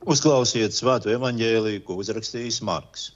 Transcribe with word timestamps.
Uzklausiet 0.00 0.72
svēto 0.72 1.10
evaņģēliju, 1.12 1.82
ko 1.84 1.98
uzrakstījis 2.00 2.62
Marks. 2.64 3.10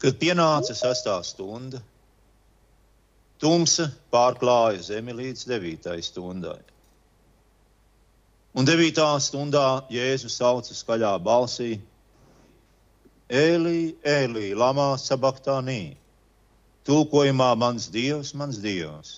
Kad 0.00 0.16
pienāca 0.20 0.72
sastā 0.76 1.18
stunda, 1.24 1.82
tumsa 3.40 3.90
pārklāja 4.12 4.80
zemi 4.86 5.12
līdz 5.12 5.44
devītai 5.50 5.98
stundai. 6.04 6.60
Un 8.56 8.64
devītā 8.64 9.10
stundā 9.20 9.84
Jēzus 9.92 10.38
sauca 10.40 10.72
skaļā 10.72 11.10
balsī: 11.20 11.74
Elī, 13.28 13.92
Elī, 14.00 14.54
lamā 14.56 14.94
sabaktānī! 15.00 15.98
Tulkojumā 16.88 17.50
mans 17.60 17.90
dievs, 17.92 18.32
mans 18.36 18.56
dievs, 18.60 19.12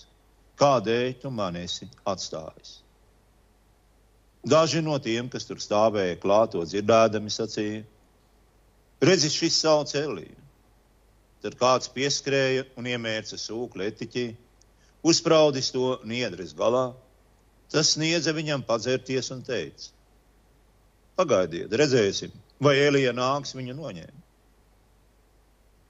kādēļ 0.58 1.14
tu 1.22 1.30
man 1.34 1.58
esi 1.62 1.86
atstājis? 2.06 2.85
Daži 4.46 4.78
no 4.78 4.94
tiem, 5.02 5.26
kas 5.26 5.42
tur 5.48 5.58
stāvēja 5.58 6.20
klāt, 6.22 6.52
to 6.54 6.62
dzirdēdami, 6.62 7.32
sacīja: 7.34 7.80
Redzi, 9.02 9.30
šis 9.34 9.58
sauc 9.64 9.90
Eliju. 9.98 10.36
Tad 11.42 11.56
kāds 11.58 11.90
pieskrēja 11.92 12.62
un 12.78 12.86
iemērca 12.86 13.38
sūkli 13.38 13.88
etiķī, 13.90 14.26
uzspraudis 15.06 15.72
to 15.74 15.96
niedres 16.06 16.54
galā. 16.54 16.92
Tas 17.74 17.90
sniedza 17.96 18.30
viņam 18.36 18.62
padzerties 18.68 19.32
un 19.34 19.42
teica: 19.42 19.90
Pagaidiet, 21.18 21.74
redzēsim, 21.82 22.30
vai 22.62 22.76
Elija 22.86 23.12
nāks 23.16 23.56
viņu 23.58 23.74
noņemt. 23.74 24.22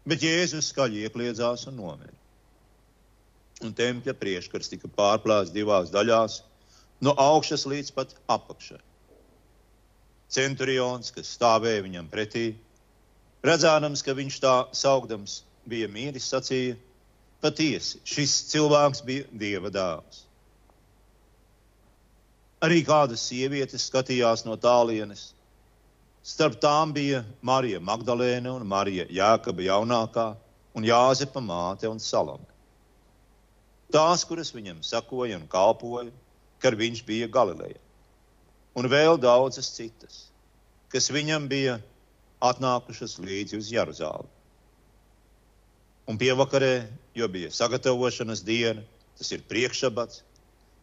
Bet 0.06 0.22
Jēzus 0.22 0.72
skaļi 0.72 1.04
iekļiedzās 1.04 1.68
un 1.68 1.80
nomira. 1.82 2.14
Un 3.66 3.72
tempļa 3.76 4.14
priekškars 4.16 4.70
tika 4.72 4.88
pārplāsts 4.96 5.52
divās 5.52 5.92
daļās 5.92 6.40
no 7.00 7.14
augšas 7.20 7.66
līdz 7.68 7.92
pat 7.96 8.14
apakšai. 8.32 8.80
Centurions, 10.32 11.12
kas 11.14 11.30
stāvēja 11.36 11.84
viņam 11.84 12.08
pretī, 12.10 12.46
redzēdams, 13.46 14.02
ka 14.02 14.16
viņš 14.16 14.38
tā 14.42 14.54
saukdams 14.74 15.40
bija 15.68 15.88
mīris, 15.92 16.26
sacīja: 16.32 16.76
Patiesi, 17.44 18.00
šis 18.04 18.32
cilvēks 18.50 19.04
bija 19.06 19.26
dieva 19.30 19.70
dēls. 19.70 20.24
Arī 22.64 22.80
kādas 22.88 23.22
sievietes 23.28 23.84
skatījās 23.90 24.46
no 24.48 24.56
tālienes. 24.56 25.28
Starp 26.26 26.56
tām 26.58 26.94
bija 26.96 27.20
Marija 27.44 27.78
Magdalēna 27.78 28.56
un 28.56 28.64
Marija 28.66 29.04
Jēkaba 29.12 29.62
jaunākā 29.62 30.24
un 30.74 30.86
Jāzepa 30.88 31.42
māte 31.44 31.86
un 31.86 32.00
Salome. 32.02 32.48
Tās, 33.92 34.24
kuras 34.26 34.50
viņam 34.56 34.80
sakoja 34.82 35.36
un 35.38 35.46
kalpoja, 35.46 36.10
kad 36.62 36.76
viņš 36.78 37.02
bija 37.06 37.28
Galilejā. 37.32 37.80
Un 38.76 38.88
vēl 38.92 39.16
daudzas 39.20 39.70
citas, 39.72 40.26
kas 40.92 41.08
viņam 41.12 41.48
bija 41.48 41.78
atnākušas 42.44 43.16
līdzi 43.22 43.56
uz 43.60 43.70
Jeruzāli. 43.72 44.28
Un 46.06 46.18
pievakarē, 46.20 46.86
jo 47.16 47.28
bija 47.32 47.50
sagatavošanas 47.50 48.44
diena, 48.46 48.84
tas 49.18 49.32
ir 49.32 49.46
priekšabats, 49.48 50.22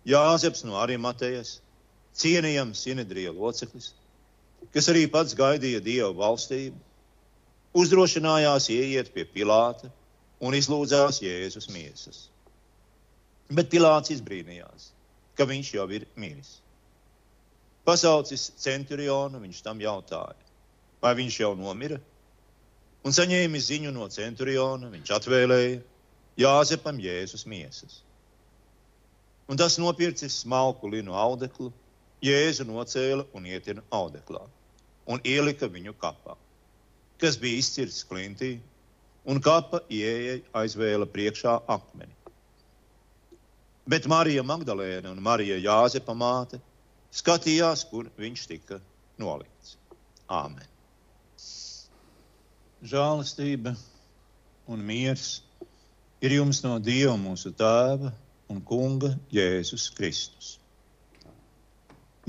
Jāzeps 0.04 0.66
no 0.68 0.76
Arimatejas, 0.82 1.62
cienījams 2.20 2.82
Sinedrija 2.84 3.32
loceklis, 3.32 3.94
kas 4.76 4.90
arī 4.92 5.06
pats 5.12 5.38
gaidīja 5.38 5.80
Dievu 5.86 6.18
valstību, 6.18 6.76
uzdrošinājās 7.80 8.68
ieiet 8.74 9.14
pie 9.14 9.24
Pilāta 9.24 9.88
un 10.44 10.58
izlūdzās 10.58 11.22
Jēzus 11.24 11.70
miesas. 11.72 12.26
Bet 13.54 13.72
Pilāts 13.72 14.12
izbrīnījās 14.12 14.92
ka 15.38 15.48
viņš 15.50 15.74
jau 15.76 15.88
ir 15.92 16.08
miris. 16.16 16.60
Pasaucis 17.84 18.52
centurionu, 18.64 19.42
viņš 19.44 19.62
tam 19.66 19.82
jautāja, 19.84 20.38
vai 21.04 21.14
viņš 21.20 21.40
jau 21.42 21.52
nomira, 21.60 22.00
un 23.04 23.16
saņēmis 23.16 23.68
ziņu 23.70 23.92
no 23.92 24.08
centuriona, 24.08 24.92
viņš 24.94 25.14
atvēlēja 25.20 25.82
Jāzepam 26.40 26.98
Jēzus 26.98 27.44
miesas. 27.46 28.02
Un 29.52 29.60
tas 29.60 29.76
nopircis 29.78 30.40
smalku 30.46 30.90
linu 30.90 31.14
audeklu, 31.20 31.70
Jēzu 32.24 32.66
nocēla 32.70 33.28
un 33.36 33.46
ietina 33.52 33.84
audeklā 33.92 34.46
un 35.06 35.20
ielika 35.28 35.68
viņu 35.68 35.94
kapā, 36.00 36.36
kas 37.20 37.38
bija 37.40 37.60
izcirts 37.60 38.04
klintī, 38.08 38.56
un 39.28 39.42
kapa 39.44 39.82
ieeja 39.92 40.40
aizvēla 40.60 41.08
priekšā 41.12 41.58
akmeni. 41.72 42.12
Bet 43.90 44.08
Marija 44.08 44.44
Magdalēna 44.48 45.12
un 45.12 45.20
Marija 45.24 45.58
Jāzepa 45.60 46.14
māte 46.16 46.60
skatījās, 47.12 47.84
kur 47.90 48.08
viņš 48.20 48.44
tika 48.48 48.80
nolikts. 49.20 49.76
Āmen. 50.32 50.70
Žēlastība 52.84 53.74
un 54.72 54.86
miers 54.88 55.42
ir 56.24 56.38
jums 56.38 56.62
no 56.64 56.78
Dieva 56.80 57.18
mūsu 57.20 57.52
Tēva 57.60 58.14
un 58.52 58.62
Kunga 58.64 59.12
Jēzus 59.36 59.90
Kristus. 59.98 60.58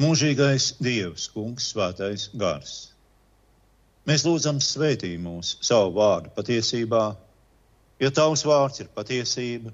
Mūžīgais 0.02 0.72
Dievs, 0.82 1.28
Kungs, 1.30 1.70
Svētais 1.70 2.26
Gars. 2.34 2.74
Mēs 4.10 4.26
lūdzam, 4.26 4.58
svētī 4.58 5.14
mūs 5.22 5.54
savu 5.62 5.94
vārdu 6.00 6.34
patiesībā, 6.34 7.04
jo 8.02 8.10
Tavs 8.10 8.42
vārds 8.44 8.82
ir 8.82 8.90
patiesība 8.92 9.70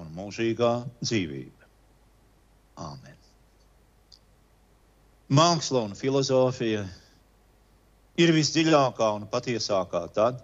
un 0.00 0.12
mūžīgā 0.16 0.72
dzīvība. 1.02 1.68
Āmen. 2.80 3.18
Māksla 5.30 5.84
un 5.86 5.94
filozofija 5.98 6.86
ir 8.20 8.32
visdziļākā 8.34 9.10
un 9.18 9.28
patiesākā 9.30 10.02
tad, 10.16 10.40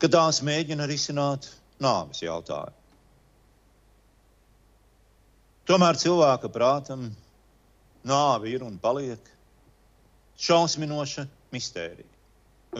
kad 0.00 0.14
tās 0.14 0.40
mēģina 0.46 0.86
risināt 0.90 1.50
nāves 1.82 2.22
jautājumu. 2.24 2.80
Tomēr 5.64 5.96
cilvēka 5.96 6.50
prātam 6.52 7.06
nāve 8.04 8.50
ir 8.52 8.64
un 8.66 8.76
paliek 8.80 9.30
šausminoša 10.44 11.24
mistērija, 11.54 12.10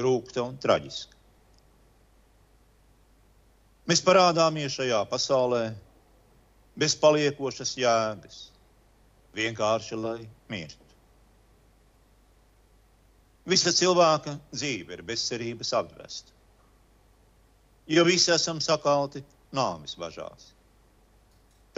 rūkta 0.05 0.45
un 0.45 0.59
traģiska. 0.61 1.14
Mēs 3.95 4.01
parādāmies 4.03 4.75
šajā 4.75 4.97
pasaulē 5.07 5.69
bez 6.83 6.97
paliekošas 6.99 7.77
jēgas, 7.79 8.39
vienkārši 9.39 9.99
lai 10.01 10.25
mirtu. 10.51 10.89
Visa 13.47 13.71
cilvēka 13.71 14.35
dzīve 14.51 14.97
ir 14.97 15.05
bezcerības 15.07 15.71
apvesta, 15.79 16.35
jo 17.95 18.03
visi 18.09 18.33
esam 18.35 18.59
sakalti 18.59 19.23
nāves 19.55 19.95
bažās. 19.95 20.49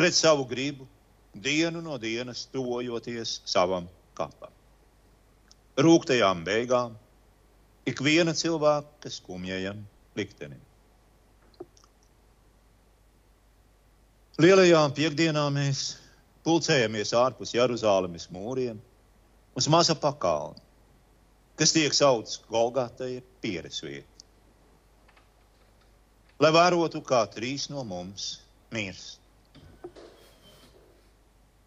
Pret 0.01 0.17
savu 0.17 0.49
gribu, 0.49 0.89
dienu 1.37 1.83
no 1.85 1.99
dienas 2.01 2.47
tuvojoties 2.55 3.43
savam 3.45 3.91
kapam. 4.17 4.57
Rūktajām 5.77 6.47
beigām 6.49 6.97
ik 7.85 8.01
viena 8.01 8.33
cilvēka 8.33 9.13
skumjajam 9.21 9.85
liktenim. 10.17 10.66
Lielajā 14.37 14.83
piekdienā 14.93 15.47
mēs 15.49 15.95
pulcējamies 16.45 17.15
ārpus 17.17 17.55
Jeruzalemes 17.55 18.27
mūriem 18.29 18.77
uz 19.57 19.67
maza 19.73 19.95
pakalna, 19.97 20.61
kas 21.57 21.71
tiek 21.73 21.95
saukts 21.97 22.43
Golgātai 22.53 23.23
pieres 23.41 23.79
vieta. 23.81 24.27
Lai 26.37 26.51
vērotu, 26.53 27.01
kā 27.01 27.23
trīs 27.33 27.71
no 27.73 27.81
mums 27.89 28.27
mirst. 28.77 29.23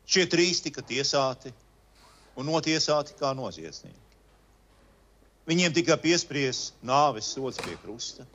Šie 0.05 0.27
trīs 0.29 0.61
tika 0.61 0.83
tiesāti 0.85 1.49
un 2.37 2.45
notiesāti 2.51 3.17
kā 3.17 3.31
noziedznieki. 3.33 3.97
Viņiem 5.49 5.73
tika 5.73 5.97
piespriests 5.97 6.75
nāves 6.85 7.31
sods 7.33 7.57
pie 7.65 7.73
krusta, 7.81 8.27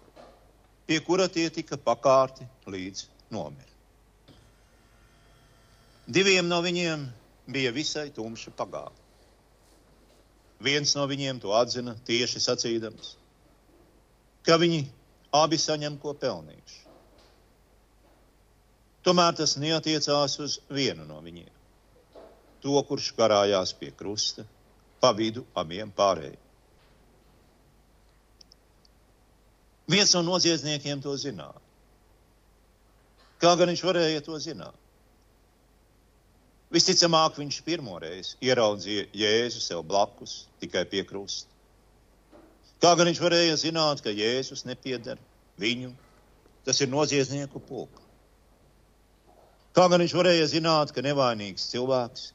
pie 0.91 0.99
kura 1.06 1.29
tie 1.31 1.47
tika 1.55 1.79
pakārti 1.79 2.49
līdz 2.67 3.06
nomirt. 3.31 3.74
Diviem 6.05 6.49
no 6.49 6.61
viņiem 6.61 7.06
bija 7.49 7.73
visai 7.73 8.11
tumša 8.12 8.53
pagātne. 8.59 9.01
Viens 10.65 10.95
no 10.97 11.06
viņiem 11.09 11.41
to 11.41 11.53
atzina 11.56 11.95
tieši 12.09 12.41
sacīdams, 12.45 13.15
ka 14.45 14.56
viņi 14.61 14.85
abi 15.35 15.59
saņem 15.61 15.97
ko 16.01 16.15
pelnījuši. 16.17 16.81
Tomēr 19.05 19.35
tas 19.37 19.56
neatiecās 19.61 20.39
uz 20.41 20.59
vienu 20.73 21.05
no 21.09 21.19
viņiem, 21.25 21.51
to, 22.65 22.77
kurš 22.89 23.11
karājās 23.17 23.75
pie 23.77 23.91
krusta, 23.93 24.47
pa 25.01 25.12
vidu 25.12 25.45
abiem 25.56 25.91
pārējiem. 25.93 26.41
Viens 29.93 30.15
no 30.17 30.23
noziedzniekiem 30.25 31.03
to 31.05 31.12
zināja. 31.21 31.61
Kā 33.41 33.53
gan 33.61 33.69
viņš 33.69 33.83
varēja 33.85 34.25
to 34.25 34.39
zināt? 34.41 34.83
Visticamāk, 36.75 37.37
viņš 37.38 37.61
pirmoreiz 37.62 38.32
ieraudzīja 38.43 39.06
Jēzu 39.15 39.61
sev 39.62 39.85
blakus, 39.87 40.49
tikai 40.59 40.82
pie 40.91 41.05
krusta. 41.06 41.47
Kā 42.82 42.97
gan 42.99 43.06
viņš 43.06 43.21
varēja 43.23 43.55
zināt, 43.61 44.03
ka 44.03 44.11
Jēzus 44.11 44.65
nepieder 44.67 45.21
viņu, 45.62 45.93
tas 46.67 46.81
ir 46.82 46.91
noziedznieku 46.91 47.62
pulka? 47.62 48.03
Kā 49.75 49.87
gan 49.91 50.03
viņš 50.03 50.17
varēja 50.19 50.50
zināt, 50.50 50.91
ka 50.94 51.03
nevainīgs 51.03 51.71
cilvēks 51.71 52.26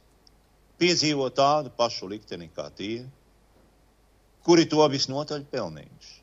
piedzīvo 0.80 1.28
tādu 1.36 1.72
pašu 1.76 2.08
likteni 2.08 2.48
kā 2.56 2.70
tie, 2.80 3.04
kuri 4.48 4.66
to 4.72 4.88
visnotaļ 4.92 5.46
pelnījuši? 5.52 6.18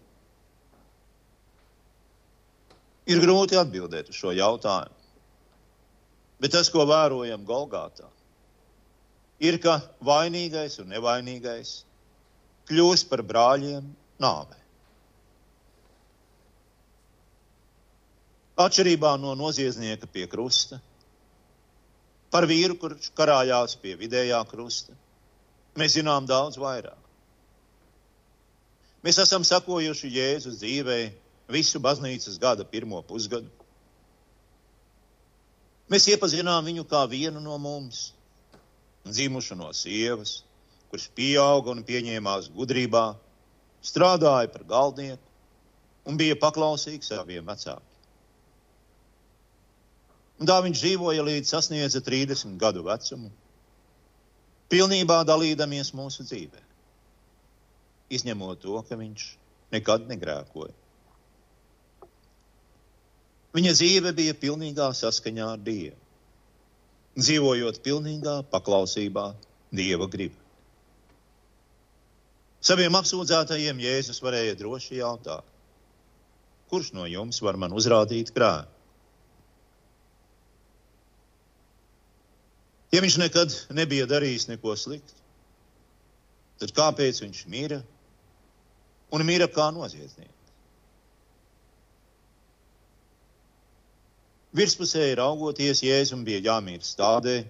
Ir 3.13 3.23
grūti 3.23 3.61
atbildēt 3.61 4.09
uz 4.11 4.19
šo 4.19 4.33
jautājumu. 4.35 4.96
Bet 6.43 6.53
tas, 6.53 6.69
ko 6.73 6.85
vērojam 6.89 7.47
Golgātā, 7.49 8.09
ir, 9.41 9.59
ka 9.63 9.79
vainīgais 10.05 10.79
un 10.83 10.93
nevainīgais 10.93 11.79
kļūst 12.69 13.09
par 13.09 13.23
brāļiem 13.25 13.89
nāvē. 14.21 14.61
Atšķirībā 18.57 19.17
no 19.21 19.35
noziedznieka 19.37 20.09
pie 20.09 20.25
krusta, 20.33 20.79
par 22.33 22.47
vīru, 22.49 22.79
kurš 22.81 23.11
karājās 23.17 23.77
pie 23.81 23.95
vidējā 24.01 24.39
krusta, 24.49 24.97
mēs 25.77 25.97
zinām 25.99 26.29
daudz 26.29 26.57
vairāk. 26.61 27.03
Mēs 29.05 29.21
esam 29.23 29.45
sakojuši 29.47 30.09
Jēzus 30.11 30.57
dzīvē 30.63 30.99
visu 31.53 31.79
baznīcas 31.79 32.41
gada 32.43 32.65
pirmo 32.67 33.03
pusgadu. 33.07 33.47
Mēs 35.93 36.09
iepazinām 36.11 36.67
viņu 36.67 36.83
kā 36.91 37.05
vienu 37.07 37.41
no 37.43 37.57
mums, 37.63 38.09
dzimušu 39.07 39.55
no 39.59 39.69
sievas, 39.71 40.41
kurš 40.91 41.09
pieauga 41.15 41.71
un 41.71 41.85
pieņēmās 41.87 42.49
gudrībā, 42.57 43.05
strādāja 43.87 44.51
par 44.51 44.65
galdnieku 44.67 45.23
un 46.11 46.19
bija 46.19 46.39
paklausīgs 46.43 47.13
saviem 47.13 47.47
vecākiem. 47.47 47.93
Tā 50.47 50.57
viņš 50.67 50.81
dzīvoja 50.83 51.23
līdz 51.25 51.53
sasniedza 51.55 52.03
30 52.05 52.59
gadu 52.61 52.83
vecumu, 52.85 53.31
pilnībā 54.69 55.23
dalīdamies 55.25 55.95
mūsu 55.97 56.27
dzīvē, 56.27 56.61
izņemot 58.19 58.61
to, 58.67 58.83
ka 58.89 58.99
viņš 59.01 59.31
nekad 59.73 60.11
negrēkoja. 60.11 60.75
Viņa 63.55 63.73
dzīve 63.77 64.13
bija 64.17 64.35
pilnīgā 64.37 64.91
saskaņā 64.97 65.53
ar 65.55 65.61
Dievu, 65.63 65.97
dzīvojot 67.17 67.79
pilnīgā 67.85 68.41
paklausībā 68.51 69.29
Dieva 69.77 70.09
gribai. 70.11 70.43
Saviem 72.67 72.97
apsūdzētajiem 72.99 73.79
Jēzus 73.79 74.19
varēja 74.25 74.57
droši 74.59 74.99
jautāt, 74.99 75.45
kurš 76.73 76.91
no 76.97 77.07
jums 77.07 77.39
var 77.45 77.59
man 77.61 77.77
uzrādīt 77.77 78.33
krājumu? 78.35 78.73
Ja 82.95 83.03
viņš 83.05 83.17
nekad 83.21 83.55
nebija 83.77 84.07
darījis 84.09 84.49
neko 84.49 84.73
sliktu, 84.79 85.15
tad 86.63 86.73
kāpēc 86.73 87.21
viņš 87.25 87.43
mīra 87.53 87.83
un 89.13 89.25
mīra 89.27 89.51
kā 89.53 89.69
noziedznieks? 89.75 90.36
Virspusēji 94.57 95.19
raugoties, 95.19 95.83
Jēzum 95.85 96.23
bija 96.25 96.41
jāmirst 96.47 96.97
tādē, 96.97 97.43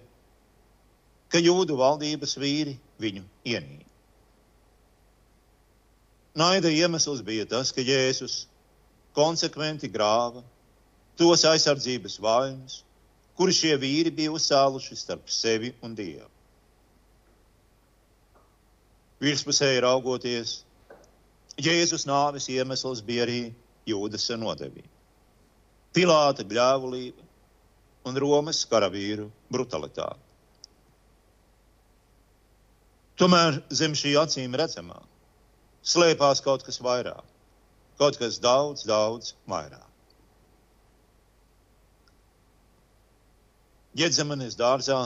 ka 1.31 1.39
jūdu 1.39 1.77
valdības 1.79 2.35
vīri 2.41 2.75
viņu 2.99 3.23
ienīda. 3.47 3.85
Naida 6.37 6.69
iemesls 6.69 7.23
bija 7.25 7.47
tas, 7.49 7.71
ka 7.73 7.81
Jēzus 7.81 8.45
konsekventi 9.17 9.89
grāva 9.89 10.43
tos 11.17 11.45
aizsardzības 11.49 12.19
vainus, 12.21 12.81
kurus 13.37 13.61
šie 13.61 13.73
vīri 13.81 14.11
bija 14.13 14.33
uzcēluši 14.35 14.97
starp 14.99 15.31
sevi 15.33 15.71
un 15.81 15.95
Dievu. 15.97 16.29
Virspusēji 19.23 19.81
raugoties, 19.81 20.59
Jēzus 21.57 22.05
nāves 22.05 22.51
iemesls 22.53 23.01
bija 23.01 23.25
arī 23.25 23.39
jūdas 23.89 24.29
nodevība. 24.37 24.96
Pilāta 25.97 26.43
gļēvulība 26.45 27.23
un 28.05 28.17
Romas 28.21 28.59
karavīru 28.69 29.31
brutalitāte. 29.49 30.21
Tomēr 33.17 33.55
zem 33.73 33.95
šī 33.97 34.11
acīm 34.21 34.53
redzamā 34.61 34.99
slēpās 35.87 36.43
kaut 36.45 36.61
kas 36.67 36.77
vairāk, 36.85 37.23
kaut 37.97 38.19
kas 38.21 38.37
daudz, 38.43 38.83
daudz 38.85 39.33
vairāk. 39.49 39.87
Iedzemanes 43.97 44.53
dārzā 44.59 44.99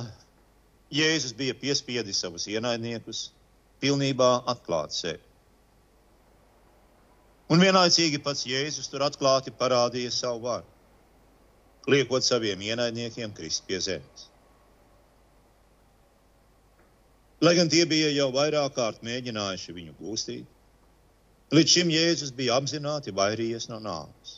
Jēzus 0.92 1.32
bija 1.40 1.56
piespiedis 1.56 2.20
savus 2.20 2.50
ienaidniekus 2.52 3.30
pilnībā 3.80 4.42
atklāt 4.52 4.92
sevi. 4.92 5.24
Un 7.48 7.64
vienlaicīgi 7.64 8.20
pats 8.28 8.44
Jēzus 8.44 8.92
tur 8.92 9.08
atklāti 9.08 9.56
parādīja 9.56 10.12
savu 10.12 10.44
varu 10.50 10.81
liekot 11.90 12.26
saviem 12.26 12.62
ienaidniekiem 12.62 13.34
krist 13.34 13.66
pie 13.68 13.80
zemes. 13.82 14.28
Lai 17.42 17.56
gan 17.58 17.70
tie 17.70 17.86
bija 17.90 18.12
jau 18.14 18.30
vairāk 18.36 18.76
kārt 18.76 19.02
mēģinājuši 19.02 19.74
viņu 19.74 19.96
gūstīt, 19.98 20.46
līdz 21.52 21.72
šim 21.74 21.94
Jēzus 21.94 22.34
bija 22.38 22.60
apzināti 22.62 23.14
vairījies 23.18 23.66
no 23.72 23.80
nāves. 23.82 24.36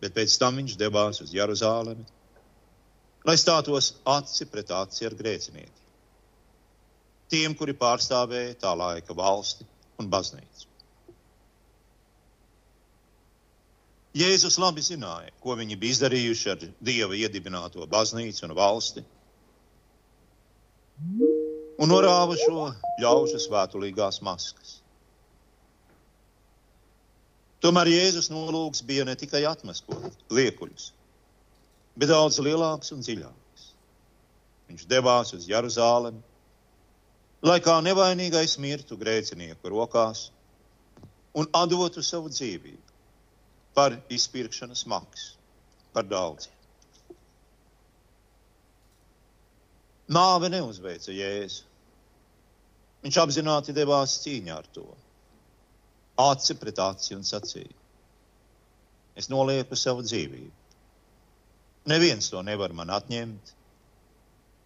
Bet 0.00 0.14
pēc 0.16 0.38
tam 0.40 0.56
viņš 0.56 0.78
devās 0.80 1.20
uz 1.20 1.34
Jeruzalemi, 1.34 2.06
lai 3.28 3.36
stātos 3.36 3.92
aci 4.08 4.46
pret 4.48 4.72
aci 4.72 5.04
ar 5.04 5.16
grēciniekiem, 5.18 5.84
tiem, 7.28 7.54
kuri 7.58 7.76
pārstāvēja 7.76 8.56
tā 8.62 8.72
laika 8.72 9.12
valsti 9.12 9.66
un 10.00 10.08
baznīcu. 10.08 10.64
Jēzus 14.16 14.56
labi 14.56 14.80
zināja, 14.80 15.32
ko 15.44 15.54
viņi 15.58 15.76
bija 15.76 15.94
izdarījuši 15.94 16.50
ar 16.50 16.62
Dieva 16.80 17.16
iedibināto 17.16 17.84
baznīcu 17.86 18.46
un 18.46 18.54
valsti. 18.56 19.04
Un 21.78 21.92
norāva 21.92 22.36
šo 22.40 22.70
ļaužu 23.02 23.40
svētulīgās 23.44 24.22
maskas. 24.24 24.78
Tomēr 27.60 27.90
Jēzus 27.92 28.30
nolūks 28.32 28.80
bija 28.86 29.04
ne 29.04 29.14
tikai 29.18 29.44
atmaskot 29.44 30.24
liekuļus, 30.32 30.92
bet 31.98 32.08
daudz 32.08 32.40
lielāks 32.40 32.94
un 32.94 33.04
dziļāks. 33.04 33.68
Viņš 34.70 34.88
devās 34.88 35.34
uz 35.36 35.46
Jeruzalemi, 35.50 36.22
lai 37.44 37.60
kā 37.60 37.76
nevainīgais 37.84 38.56
mirtu 38.62 38.96
grēcinieku 38.98 39.74
rokās 39.74 40.30
un 41.34 41.50
atdotu 41.54 42.02
savu 42.02 42.32
dzīvību 42.32 42.87
par 43.78 43.94
izpirkšanas 44.10 44.86
maksu, 44.90 45.36
par 45.94 46.06
daudziem. 46.10 46.54
Nāve 50.08 50.48
neuzveica 50.50 51.14
Jēzu. 51.14 51.66
Viņš 53.04 53.18
apzināti 53.22 53.74
devās 53.76 54.16
cīņā 54.24 54.56
ar 54.56 54.66
to. 54.74 54.86
Aci 56.24 56.56
pret 56.58 56.80
aci 56.82 57.14
un 57.14 57.22
sacīja: 57.28 57.76
Es 59.14 59.30
nolieku 59.30 59.78
savu 59.78 60.02
dzīvību. 60.02 60.50
Neviens 61.92 62.32
to 62.32 62.42
nevar 62.42 62.74
man 62.74 62.90
atņemt, 62.98 63.54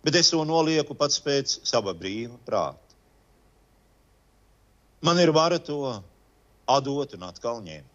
bet 0.07 0.17
es 0.23 0.33
to 0.33 0.41
nolieku 0.49 0.97
pats 0.97 1.21
pēc 1.21 1.59
sava 1.69 1.93
brīva 1.93 2.41
prāta. 2.49 2.97
Man 5.03 5.21
ir 5.21 5.37
vara 5.37 5.59
to 5.59 5.99
atdot 6.71 7.19
un 7.19 7.29
atkal 7.29 7.61
ņemt. 7.61 7.92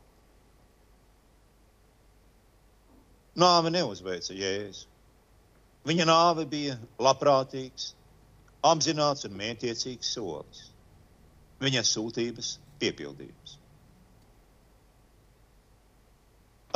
Nāve 3.37 3.69
neuzveica 3.73 4.33
Jēzu. 4.33 4.87
Viņa 5.87 6.07
nāve 6.09 6.43
bija 6.49 6.75
labprātīgs, 6.99 7.91
apzināts 8.65 9.27
un 9.27 9.37
mētiecīgs 9.39 10.09
solis. 10.17 10.65
Viņa 11.61 11.83
sūtības 11.85 12.57
piepildījums. 12.81 13.55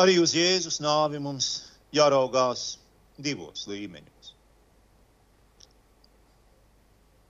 Arī 0.01 0.15
uz 0.21 0.33
Jēzus 0.37 0.79
nāvi 0.81 1.19
mums 1.21 1.49
jāraugās 1.93 2.77
divos 3.19 3.67
līmeņos. 3.69 4.31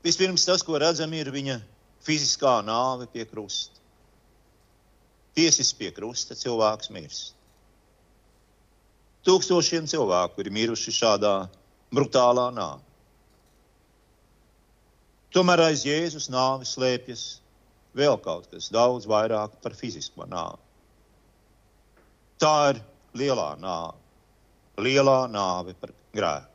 Vispirms 0.05 0.45
tas, 0.47 0.63
ko 0.65 0.79
redzam, 0.81 1.11
ir 1.13 1.31
viņa 1.33 1.59
fiziskā 2.05 2.59
nāve 2.65 3.07
pie 3.11 3.25
krusta. 3.29 3.77
Tiesis 5.37 5.71
pie 5.77 5.91
krusta 5.95 6.35
cilvēks 6.37 6.89
mirst. 6.93 7.35
Tūkstošiem 9.27 9.85
cilvēku 9.85 10.41
ir 10.41 10.49
miruši 10.53 10.91
šādā 10.97 11.35
brutālā 11.93 12.47
nāve. 12.55 12.81
Tomēr 15.31 15.67
aiz 15.67 15.85
Jēzus 15.85 16.25
nāves 16.33 16.73
slēpjas 16.75 17.25
vēl 17.95 18.17
kaut 18.25 18.49
kas 18.51 18.71
daudz 18.73 19.05
vairāk 19.07 19.53
par 19.61 19.77
fizisko 19.77 20.25
nāvi. 20.25 20.59
Tā 22.41 22.55
ir 22.73 22.81
lielā 23.21 23.51
nāve, 23.61 23.99
lielā 24.81 25.19
nāve 25.29 25.77
par 25.77 25.93
grēku. 26.17 26.49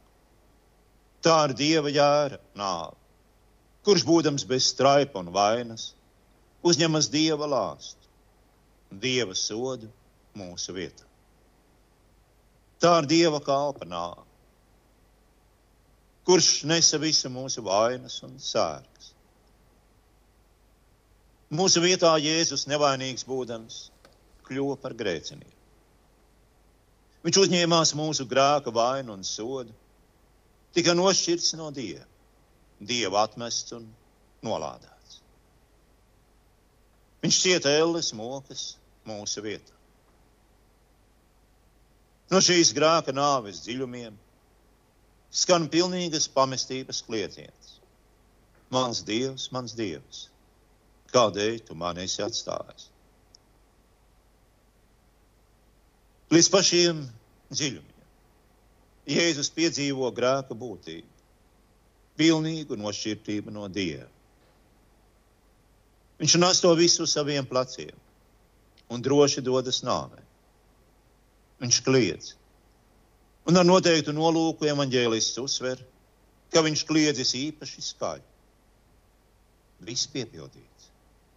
Tā 1.22 1.38
ir 1.46 1.56
dieva 1.58 1.94
jēra 1.94 2.42
nāve, 2.58 2.98
kurš 3.86 4.04
būdams 4.10 4.44
bez 4.50 4.72
straipa 4.74 5.22
un 5.22 5.30
vainas, 5.34 5.92
uzņemas 6.66 7.08
dieva 7.14 7.46
lāstu, 7.46 8.10
dieva 8.90 9.38
sodu 9.38 9.88
mūsu 10.34 10.74
vietā. 10.74 11.05
Tā 12.82 12.98
ir 13.00 13.10
dieva 13.10 13.40
kalpa 13.44 13.88
nāve 13.88 14.26
kurš 16.26 16.64
nesa 16.66 16.98
visu 16.98 17.30
mūsu 17.30 17.62
vainas 17.62 18.18
un 18.26 18.34
sērgas. 18.42 19.12
Mūsu 21.54 21.82
vietā 21.84 22.10
Jēzus 22.18 22.66
nevainīgs 22.66 23.22
būdams 23.28 23.76
kļuva 24.48 24.74
par 24.82 24.96
grēcinieku. 24.98 25.54
Viņš 27.26 27.38
uzņēmās 27.44 27.94
mūsu 27.98 28.26
grēka 28.30 28.74
vainu 28.74 29.14
un 29.14 29.22
sodu, 29.26 29.70
tika 30.74 30.94
nošķirts 30.98 31.54
no 31.58 31.70
Dieva, 31.74 32.06
Dieva 32.82 33.22
atmests 33.22 33.74
un 33.78 33.86
nolādēts. 34.46 35.20
Viņš 37.22 37.40
cieta 37.46 37.70
elles 37.70 38.10
mokas 38.18 38.66
mūsu 39.06 39.46
vietā. 39.46 39.75
No 42.32 42.40
šīs 42.42 42.72
grēka 42.74 43.14
nāves 43.14 43.62
dziļumiem 43.64 44.16
skan 45.30 45.68
pilnīgas 45.70 46.26
pamestības 46.34 47.02
kliedziens. 47.06 47.76
Mans 48.74 49.04
dievs, 49.06 49.50
mans 49.54 49.76
dievs, 49.78 50.26
kādēļ 51.14 51.60
tu 51.68 51.76
mani 51.78 52.02
esi 52.06 52.24
atstājis? 52.26 52.88
Līdz 56.34 56.48
pašiem 56.50 57.04
dziļumiem 57.54 57.92
Jēzus 59.06 59.52
piedzīvo 59.54 60.08
grēka 60.10 60.54
būtību, 60.58 61.06
pilnīgu 62.18 62.74
nošķirtību 62.80 63.52
no 63.54 63.68
dieva. 63.70 64.08
Viņš 66.18 66.34
nes 66.42 66.62
to 66.64 66.72
visu 66.74 67.04
uz 67.04 67.12
saviem 67.14 67.46
pleciem 67.46 67.94
un 68.90 69.04
droši 69.04 69.44
dodas 69.46 69.84
nāvē. 69.86 70.18
Viņš 71.62 71.78
kliedz, 71.86 72.34
Un 73.46 73.54
ar 73.54 73.66
noteiktu 73.66 74.10
nolūku 74.10 74.66
evanģēlists 74.66 75.38
uzsver, 75.38 75.78
ka 76.50 76.62
viņš 76.66 76.82
kliedzis 76.88 77.30
īpaši 77.38 77.84
skaļi. 77.92 78.24
Viss 79.86 80.08
piepildīts, 80.10 80.88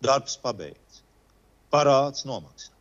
darbs 0.01 0.37
pabeigts, 0.41 1.03
parāds 1.69 2.25
nomaksāts. 2.25 2.73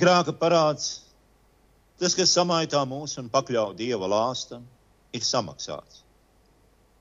Grāka 0.00 0.32
parāds, 0.32 0.88
tas, 2.00 2.14
kas 2.16 2.32
samaitā 2.32 2.80
mūs 2.88 3.18
un 3.20 3.28
pakļauj 3.28 3.74
dieva 3.82 4.08
lāstam, 4.08 4.64
ir 5.12 5.26
samaksāts 5.26 6.04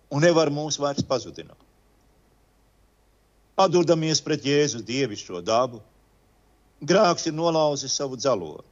un 0.10 0.26
nevar 0.26 0.50
mūs 0.50 0.80
vairs 0.82 1.06
pazudināt. 1.06 1.69
Atdurdamies 3.60 4.22
pret 4.24 4.46
Jēzus 4.48 4.86
dievišķo 4.88 5.42
dabu, 5.44 5.82
grēks 6.80 7.28
ir 7.28 7.36
nolauzis 7.36 7.96
savu 8.00 8.16
dzeloni. 8.20 8.68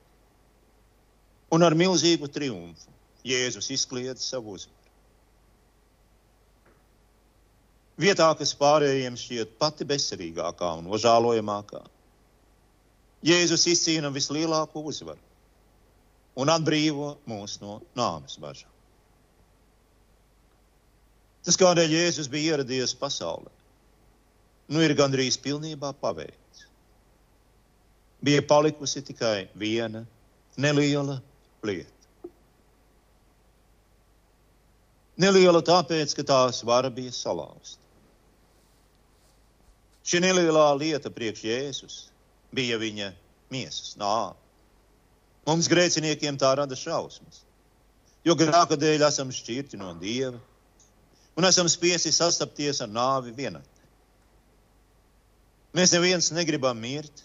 Un 1.52 1.64
ar 1.64 1.76
milzīgu 1.76 2.30
triumfu 2.32 2.94
Jēzus 3.28 3.68
izkliedz 3.76 4.24
savu 4.24 4.56
uzvaru. 4.56 4.76
Vietā, 7.98 8.28
kas 8.38 8.54
pārējiem 8.56 9.16
šķiet 9.18 9.56
pati 9.60 9.88
bezcerīgākā 9.90 10.76
un 10.80 10.86
nožēlojamākā, 10.88 11.82
Jēzus 13.26 13.66
izcīna 13.74 14.12
vislielāko 14.14 14.84
uzvaru 14.86 15.24
un 16.38 16.52
atbrīvo 16.54 17.16
mūs 17.28 17.58
no 17.64 17.80
nāves 17.98 18.38
bažām. 18.40 18.70
Tas, 21.48 21.58
kādēļ 21.58 21.96
Jēzus 21.96 22.30
bija 22.30 22.54
ieradies 22.54 22.94
pasaulē, 23.00 23.50
nu 24.68 24.84
ir 24.84 24.96
gandrīz 24.98 25.40
pilnībā 25.42 25.94
paveikts 26.02 26.48
bija 28.22 28.42
palikusi 28.48 29.02
tikai 29.02 29.50
viena 29.56 30.06
neliela 30.58 31.22
lieta. 31.64 31.94
Neliela 35.18 35.62
tāpēc, 35.66 36.14
ka 36.14 36.24
tās 36.24 36.62
vara 36.66 36.90
bija 36.94 37.14
salauzta. 37.14 37.82
Šī 40.08 40.22
nelielā 40.24 40.68
lieta 40.78 41.12
priekš 41.12 41.44
Jēzus 41.44 41.96
bija 42.56 42.78
viņa 42.80 43.12
miesas 43.52 43.96
nāve. 44.00 44.38
Mums 45.48 45.70
grēciniekiem 45.72 46.38
tā 46.40 46.54
rada 46.60 46.76
šausmas, 46.76 47.42
jo 48.28 48.36
grāka 48.36 48.76
dēļ 48.76 49.08
esam 49.08 49.32
šķirti 49.32 49.80
no 49.80 49.94
Dieva 50.00 50.40
un 51.38 51.48
esam 51.48 51.70
spiesti 51.72 52.12
sastapties 52.12 52.82
ar 52.84 52.92
nāvi 52.92 53.34
vienatnē. 53.36 53.77
Mēs 55.76 55.92
neviens 55.94 56.32
negribam 56.32 56.80
mirt, 56.80 57.24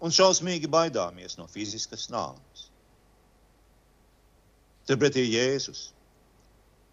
un 0.00 0.14
šausmīgi 0.14 0.70
baidāmies 0.70 1.38
no 1.40 1.48
fiziskas 1.50 2.06
nāves. 2.12 2.68
Turpretī 4.86 5.24
Jēzus 5.26 5.88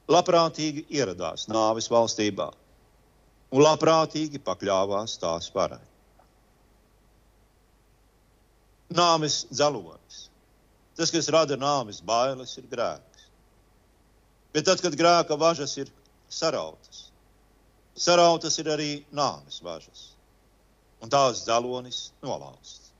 labprātīgi 0.09 0.87
ieradās 0.89 1.45
nāves 1.51 1.89
valstībā 1.91 2.49
un 3.53 3.61
labprātīgi 3.61 4.41
pakļāvās 4.41 5.19
tās 5.21 5.49
varai. 5.53 5.81
Nāves 8.93 9.43
dzelonis, 9.49 10.27
tas, 10.97 11.11
kas 11.13 11.29
rada 11.33 11.57
nāves 11.57 12.01
bailes, 12.05 12.57
ir 12.57 12.65
grēks. 12.69 13.27
Bet 14.53 14.67
tad, 14.69 14.81
kad 14.85 14.97
grēka 14.97 15.37
važas 15.39 15.77
ir 15.81 15.89
sarautas, 16.29 17.07
sarautas 17.97 18.59
ir 18.61 18.69
arī 18.73 18.91
nāves 19.13 19.61
važas, 19.65 20.12
un 21.03 21.11
tās 21.11 21.43
dzelonis 21.43 22.07
nolauzts. 22.23 22.91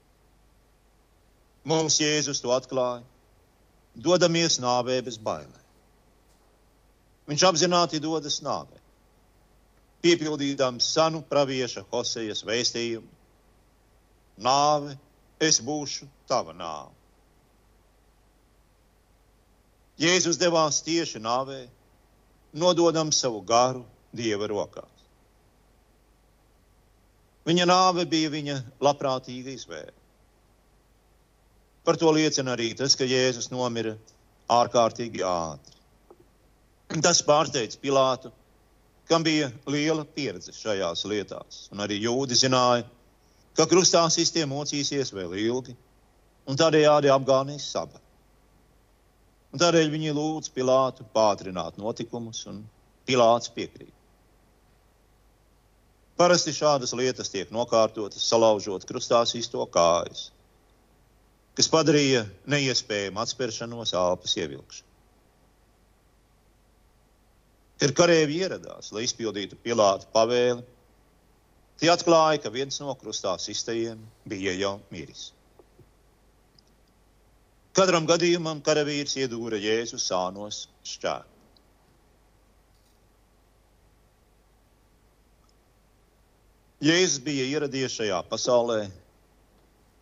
Mums 1.64 1.96
Jēzus 2.02 2.42
to 2.44 2.52
atklāja. 2.52 3.04
Dodamies 3.94 4.58
nāvē 4.60 4.98
bez 5.06 5.16
bailēm. 5.16 5.62
Viņš 7.30 7.44
apzināti 7.48 8.02
dodas 8.04 8.40
nāvē, 8.44 8.80
piepildīdams 10.04 10.90
senu 10.96 11.22
pravieša 11.30 11.86
Hosejas 11.92 12.44
vēstījumu: 12.44 13.08
Nāve, 14.44 14.98
es 15.40 15.62
būšu 15.64 16.10
tava 16.28 16.52
nāve. 16.52 16.92
Jēzus 20.02 20.36
devās 20.42 20.82
tieši 20.84 21.22
nāvē, 21.22 21.62
nododam 22.52 23.14
savu 23.14 23.40
garu 23.46 23.86
Dieva 24.12 24.50
rokās. 24.50 24.93
Viņa 27.44 27.66
nāve 27.68 28.06
bija 28.08 28.30
viņa 28.32 28.56
labprātīga 28.84 29.52
izvēle. 29.52 29.92
Par 31.84 31.98
to 32.00 32.08
liecina 32.16 32.54
arī 32.54 32.70
tas, 32.76 32.96
ka 32.96 33.04
Jēzus 33.04 33.50
nomira 33.52 33.92
ārkārtīgi 34.48 35.20
ātri. 35.28 35.74
Tas 37.04 37.20
pārsteidz 37.26 37.76
Pilātu, 37.80 38.30
kam 39.08 39.24
bija 39.26 39.50
liela 39.68 40.06
pieredze 40.16 40.54
šajās 40.56 41.04
lietās. 41.10 41.66
Un 41.72 41.84
arī 41.84 41.98
jūdi 42.00 42.38
zināja, 42.40 42.86
ka 43.56 43.66
krustā 43.68 44.06
sistēma 44.12 44.54
mocīsies 44.54 45.12
vēl 45.12 45.36
ilgi, 45.44 45.76
un 46.48 46.56
tādējādi 46.60 47.12
apgānīs 47.12 47.68
sabu. 47.74 48.00
Un 49.52 49.60
tādēļ 49.60 49.92
viņi 49.92 50.16
lūdz 50.16 50.48
Pilātu 50.56 51.04
pātrināt 51.14 51.76
notikumus, 51.78 52.40
un 52.50 52.64
Pilāts 53.04 53.52
piekrīt. 53.52 53.92
Parasti 56.18 56.54
šādas 56.54 56.94
lietas 56.94 57.32
tiek 57.32 57.50
nokārtotas, 57.50 58.28
salaužot 58.28 58.86
krustā 58.86 59.24
īsto 59.34 59.64
kājas 59.66 60.28
kas 61.54 61.70
padarīja 61.70 62.24
neiespējamu 62.50 63.22
atspēršanos 63.22 63.94
āpas 63.98 64.34
ievilkšanu. 64.40 64.90
Kad 67.82 67.92
karēvi 67.98 68.38
ieradās, 68.42 68.90
lai 68.94 69.04
izpildītu 69.04 69.58
Pilāta 69.62 70.08
pavēli, 70.14 70.62
tie 71.82 71.90
atklāja, 71.92 72.40
ka 72.44 72.52
viens 72.54 72.78
no 72.82 72.94
krustā 72.98 73.34
sistajiem 73.42 74.00
bija 74.30 74.54
jau 74.58 74.76
miris. 74.94 75.28
Katram 77.74 78.06
gadījumam 78.06 78.62
karavīrs 78.62 79.16
iedūra 79.18 79.58
Jēzu 79.58 79.98
sānos 79.98 80.64
šķēru. 80.86 81.33
Jēzus 86.84 87.22
bija 87.24 87.46
ieradies 87.48 87.94
šajā 87.96 88.20
pasaulē 88.28 88.82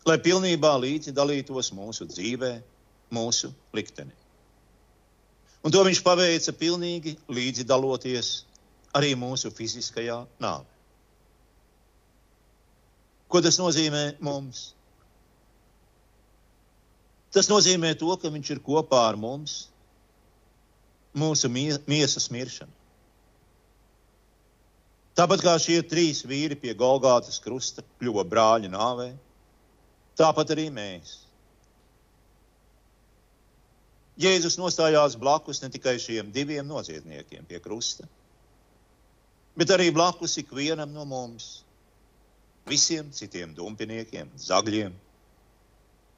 lai 0.07 0.19
pilnībā 0.19 0.73
līdzi 0.83 1.13
dalītos 1.15 1.71
mūsu 1.75 2.07
dzīvē, 2.09 2.51
mūsu 3.13 3.51
liktenī. 3.75 4.11
Un 5.63 5.71
to 5.71 5.83
viņš 5.85 6.01
paveica 6.03 6.51
pilnīgi 6.59 7.15
līdzi 7.31 7.63
daloties 7.67 8.33
arī 8.97 9.13
mūsu 9.15 9.51
fiziskajā 9.55 10.19
nāvē. 10.43 10.67
Ko 13.31 13.41
tas 13.41 13.57
nozīmē 13.57 14.03
mums? 14.21 14.73
Tas 17.33 17.47
nozīmē 17.49 17.95
to, 17.97 18.11
ka 18.19 18.29
viņš 18.29 18.51
ir 18.53 18.61
kopā 18.61 19.07
ar 19.07 19.17
mums 19.17 19.63
mūsu 21.17 21.49
miesas 21.49 22.27
miršanu. 22.33 22.82
Tāpat 25.13 25.43
kā 25.45 25.53
šie 25.61 25.77
trīs 25.85 26.23
vīri 26.25 26.57
pie 26.57 26.73
Golgātas 26.77 27.37
krusta 27.43 27.83
kļuva 28.01 28.23
brāļa 28.25 28.71
nāvē, 28.73 29.11
tāpat 30.17 30.55
arī 30.55 30.71
mēs. 30.73 31.19
Jēzus 34.17 34.57
nostājās 34.61 35.17
blakus 35.17 35.61
ne 35.61 35.69
tikai 35.73 35.95
šiem 36.01 36.31
diviem 36.33 36.65
noziedzniekiem 36.69 37.45
pie 37.49 37.61
krusta, 37.61 38.09
bet 39.57 39.73
arī 39.73 39.89
blakus 39.93 40.37
ikvienam 40.41 40.93
no 40.93 41.05
mums, 41.05 41.63
visiem 42.69 43.09
citiem 43.13 43.53
dumpiniekiem, 43.57 44.29
zagļiem, 44.37 44.93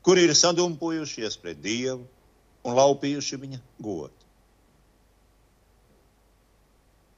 kuri 0.08 0.28
ir 0.28 0.36
sadumpojušies 0.36 1.40
pret 1.42 1.60
Dievu 1.64 2.04
un 2.64 2.80
laupījuši 2.80 3.40
viņa 3.44 3.60
godu. 3.84 4.15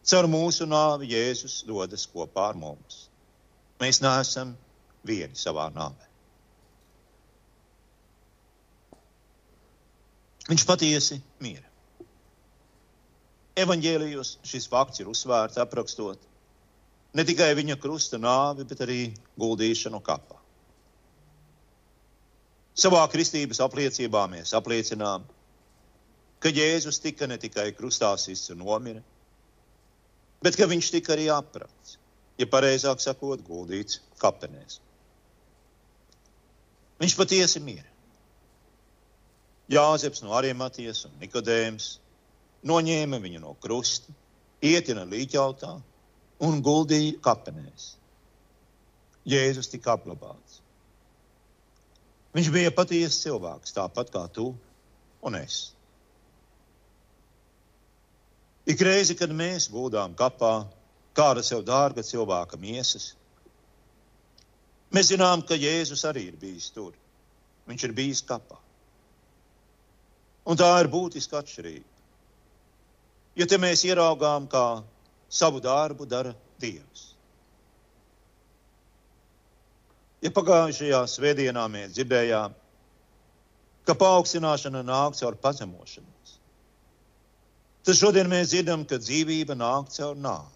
Caur 0.08 0.28
mūsu 0.32 0.68
nāvi 0.70 1.10
Jēzus 1.12 1.62
dodas 1.68 2.06
kopā 2.08 2.50
ar 2.54 2.60
mums. 2.60 3.08
Mēs 3.82 4.00
neesam 4.02 4.56
vieni 5.06 5.36
savā 5.36 5.68
nāvē. 5.76 6.08
Viņš 10.48 10.64
patiesi 10.64 11.20
mīra. 11.44 11.66
Evanģēlijos 13.58 14.38
šis 14.48 14.68
fakts 14.72 15.02
ir 15.02 15.10
uzsvērts, 15.12 15.60
aprakstot 15.60 16.24
ne 17.18 17.26
tikai 17.28 17.50
viņa 17.58 17.76
krusta 17.82 18.20
nāvi, 18.22 18.64
bet 18.70 18.84
arī 18.86 19.00
guldīšanu 19.42 20.00
kapā. 20.06 20.38
Savā 22.78 23.02
kristības 23.10 23.60
apliecībā 23.66 24.24
mēs 24.30 24.54
apliecinām, 24.56 25.26
ka 26.40 26.52
Jēzus 26.54 27.02
tika 27.02 27.28
ne 27.28 27.40
tikai 27.42 27.72
krustā 27.74 28.12
sists 28.22 28.54
un 28.54 28.62
nomira, 28.62 29.02
bet 30.44 30.58
ka 30.60 30.68
viņš 30.70 30.92
tika 30.94 31.16
arī 31.16 31.28
aprakts, 31.34 31.98
ja 32.38 32.48
pareizāk 32.50 33.02
sakot, 33.04 33.42
guldīts 33.46 34.02
kapenēs. 34.22 34.80
Viņš 37.02 37.16
patiesi 37.18 37.62
mira. 37.62 37.86
Jāzeps 39.70 40.24
no 40.24 40.34
Arimatijas 40.38 41.04
un 41.10 41.18
Nikodēms 41.22 41.98
noņēma 42.68 43.20
viņu 43.22 43.42
no 43.44 43.54
krusta, 43.62 44.14
ietina 44.64 45.04
līķautā 45.06 45.74
un 46.48 46.62
guldīja 46.64 47.20
kapenēs. 47.24 47.92
Jēzus 49.28 49.70
tika 49.70 49.98
apglabāts. 49.98 50.62
Viņš 52.38 52.50
bija 52.54 52.72
patiesa 52.72 53.18
cilvēks, 53.26 53.74
tāpat 53.76 54.12
kā 54.14 54.24
tu 54.32 54.52
un 55.26 55.38
es. 55.40 55.77
Ik 58.68 58.82
reizi, 58.84 59.16
kad 59.16 59.32
mēs 59.32 59.70
būdām 59.72 60.16
kapā, 60.20 60.66
kāda 61.16 61.44
sev 61.46 61.64
dārga 61.68 62.04
cilvēka 62.04 62.60
miesas, 62.60 63.14
mēs 64.92 65.12
zinām, 65.14 65.44
ka 65.48 65.56
Jēzus 65.56 66.04
arī 66.10 66.28
ir 66.32 66.40
bijis 66.42 66.68
tur. 66.76 66.92
Viņš 67.68 67.86
ir 67.88 67.94
bijis 67.96 68.24
kapā. 68.28 68.60
Un 70.48 70.60
tā 70.60 70.68
ir 70.82 70.92
būtiska 70.92 71.40
atšķirība. 71.42 71.88
Jo 73.38 73.46
te 73.48 73.60
mēs 73.62 73.84
ieraugām, 73.88 74.48
kā 74.52 74.82
savu 75.30 75.60
darbu 75.64 76.08
dara 76.10 76.34
Dievs. 76.60 77.14
Ja 80.24 80.32
pagājušajā 80.34 81.04
svētdienā 81.12 81.68
mēs 81.70 81.94
dzirdējām, 81.94 82.56
ka 83.86 83.96
paaugstināšana 83.96 84.82
nāk 84.84 85.20
caur 85.20 85.38
pazemošanos, 85.44 86.17
tad 87.88 87.96
šodien 87.96 88.28
mēs 88.28 88.52
dzirdam, 88.52 88.84
ka 88.84 89.00
dzīvība 89.00 89.56
nāk 89.56 89.92
caur 89.96 90.18
nāvi. 90.20 90.54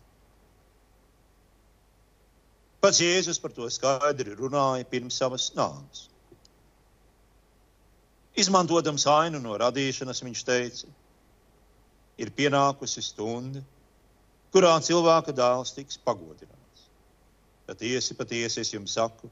Pats 2.81 2.99
Jēzus 2.99 3.39
par 3.39 3.53
to 3.55 3.69
skaidri 3.71 4.35
runāja 4.35 4.87
pirms 4.91 5.19
savas 5.21 5.51
nāves. 5.55 6.07
Izmantojams 8.41 9.05
ainu 9.11 9.39
no 9.43 9.57
radīšanas, 9.59 10.23
viņš 10.25 10.45
teica, 10.47 10.89
ir 12.19 12.31
pienākusi 12.35 13.03
stunda, 13.05 13.61
kurā 14.51 14.73
cilvēka 14.83 15.35
dēls 15.35 15.75
tiks 15.75 15.99
pagodināts. 16.03 16.87
Patiesi, 17.67 18.17
patiesi 18.17 18.63
es 18.63 18.73
jums 18.73 18.97
saku, 18.97 19.29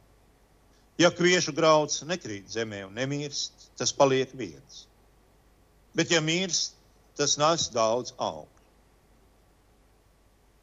Ja 1.00 1.08
kviešu 1.16 1.54
grauds 1.56 2.02
nekrīt 2.04 2.50
zemē 2.52 2.82
un 2.90 2.98
nemirst, 3.00 3.70
tas 3.80 3.94
paliek 3.96 4.34
viens. 4.36 4.82
Bet, 5.96 6.12
ja 6.12 6.20
mirst, 6.20 6.76
tas 7.20 7.36
nes 7.40 7.68
daudz 7.76 8.14
augļu. 8.16 8.56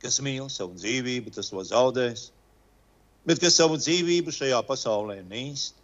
Kas 0.03 0.21
mīl 0.25 0.49
savu 0.53 0.77
dzīvību, 0.77 1.33
tas 1.37 1.51
to 1.53 1.63
zaudēs, 1.69 2.31
bet 3.29 3.41
kas 3.43 3.59
savu 3.61 3.79
dzīvību 3.81 4.35
šajā 4.35 4.59
pasaulē 4.69 5.19
nīst, 5.29 5.77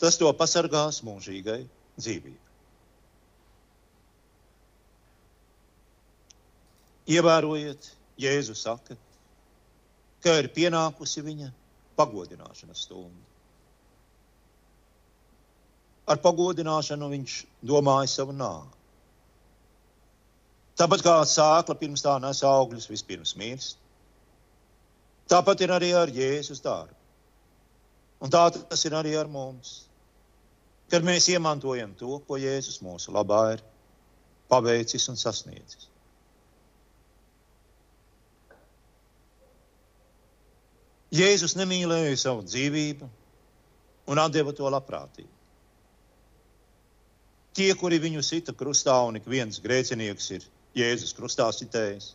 tas 0.00 0.18
to 0.20 0.30
pasargās 0.36 1.02
mūžīgai 1.06 1.62
dzīvībai. 2.00 2.48
Ievērojiet, 7.10 7.88
Jēzus 8.20 8.62
saka, 8.68 8.94
ka 10.22 10.36
ir 10.38 10.52
pienākusi 10.54 11.24
viņa 11.26 11.48
pagodināšanas 11.98 12.86
stunda 12.86 13.30
ar 16.10 16.18
pagodināšanu 16.18 17.08
viņš 17.12 17.34
domāja 17.70 18.10
savu 18.10 18.34
nāvi. 18.34 18.79
Tāpat 20.78 21.02
kā 21.04 21.16
sēkla 21.26 21.76
pirms 21.80 22.04
tā 22.04 22.16
nes 22.22 22.42
augļus, 22.46 22.88
vispirms 22.90 23.34
mirst, 23.40 23.78
tāpat 25.30 25.64
ir 25.64 25.74
arī 25.74 25.92
ar 25.96 26.12
Jēzus 26.12 26.62
darbu. 26.64 26.96
Un 28.20 28.32
tā 28.32 28.42
tas 28.52 28.84
ir 28.84 28.94
arī 28.96 29.14
ar 29.16 29.28
mums. 29.32 29.86
Kad 30.92 31.06
mēs 31.06 31.28
iemantojam 31.32 31.94
to, 31.96 32.18
ko 32.26 32.36
Jēzus 32.40 32.80
mūsu 32.84 33.14
labā 33.14 33.44
ir 33.54 33.62
paveicis 34.50 35.06
un 35.08 35.18
sasniedzis. 35.20 35.88
Jēzus 41.10 41.56
nemīlēja 41.58 42.16
savu 42.18 42.44
dzīvību 42.46 43.08
un 44.10 44.20
deva 44.30 44.52
to 44.54 44.68
labprātīgi. 44.70 45.30
Tie, 47.54 47.70
kuri 47.74 47.98
viņu 47.98 48.22
sita 48.22 48.54
krustā, 48.54 48.94
un 49.08 49.18
ik 49.18 49.26
viens 49.26 49.58
grēcinieks 49.62 50.30
ir 50.36 50.44
Jēzus 50.76 51.14
krustā 51.16 51.48
sitējis. 51.54 52.12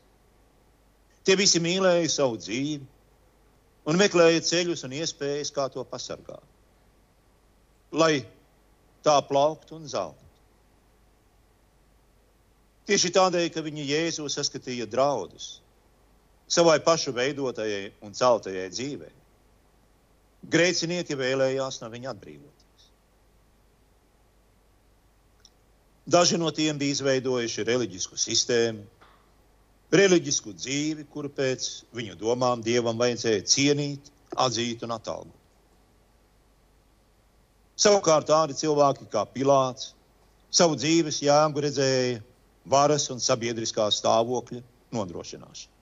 Tie 1.26 1.36
visi 1.40 1.60
mīlēja 1.60 2.12
savu 2.12 2.38
dzīvi 2.40 2.84
un 3.90 4.00
meklēja 4.00 4.44
ceļus 4.46 4.86
un 4.88 4.94
iespējas, 5.00 5.52
kā 5.54 5.68
to 5.74 5.84
pasargāt, 5.90 6.44
lai 7.92 8.24
tā 9.06 9.18
plauktu 9.28 9.78
un 9.78 9.90
zeltu. 9.90 10.26
Tieši 12.86 13.12
tādēļ, 13.18 13.48
ka 13.50 13.64
viņi 13.66 13.88
Jēzu 13.90 14.28
saskatīja 14.30 14.86
draudus 14.90 15.56
savai 16.46 16.78
pašu 16.86 17.16
veidotajai 17.18 17.90
un 18.06 18.14
celtajai 18.14 18.68
dzīvei, 18.70 19.14
grēcinieki 20.54 21.18
vēlējās 21.18 21.82
no 21.82 21.90
viņa 21.90 22.12
atbrīvot. 22.14 22.66
Daži 26.06 26.38
no 26.38 26.52
tiem 26.54 26.78
bija 26.78 26.94
izveidojuši 26.94 27.64
reliģisku 27.66 28.18
sistēmu, 28.20 28.84
reliģisku 29.96 30.54
dzīvi, 30.54 31.08
kuru 31.10 31.32
pēc 31.34 31.70
viņu 31.98 32.18
domām 32.20 32.62
dievam 32.66 32.98
vajadzēja 33.00 33.46
cienīt, 33.50 34.12
atzīt 34.38 34.84
un 34.86 34.94
atalgot. 34.94 35.42
Savukārt 37.76 38.30
tādi 38.30 38.56
cilvēki 38.56 39.10
kā 39.12 39.26
Pilārs 39.34 39.94
savu 40.54 40.78
dzīves 40.80 41.20
jēgu 41.26 41.64
redzēja 41.66 42.22
varas 42.72 43.10
un 43.12 43.20
sabiedriskā 43.20 43.90
stāvokļa 43.92 44.62
nodrošināšanu. 44.96 45.74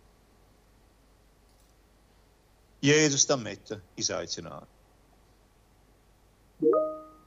Jēzus 2.83 3.27
tam 3.27 3.45
meta 3.45 3.77
izaicinājumu. 3.99 4.71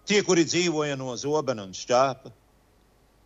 Tie, 0.06 0.18
kuri 0.26 0.44
dzīvoja 0.48 0.96
no 1.00 1.14
zobena 1.18 1.64
un 1.64 1.72
šķēpa, 1.76 2.32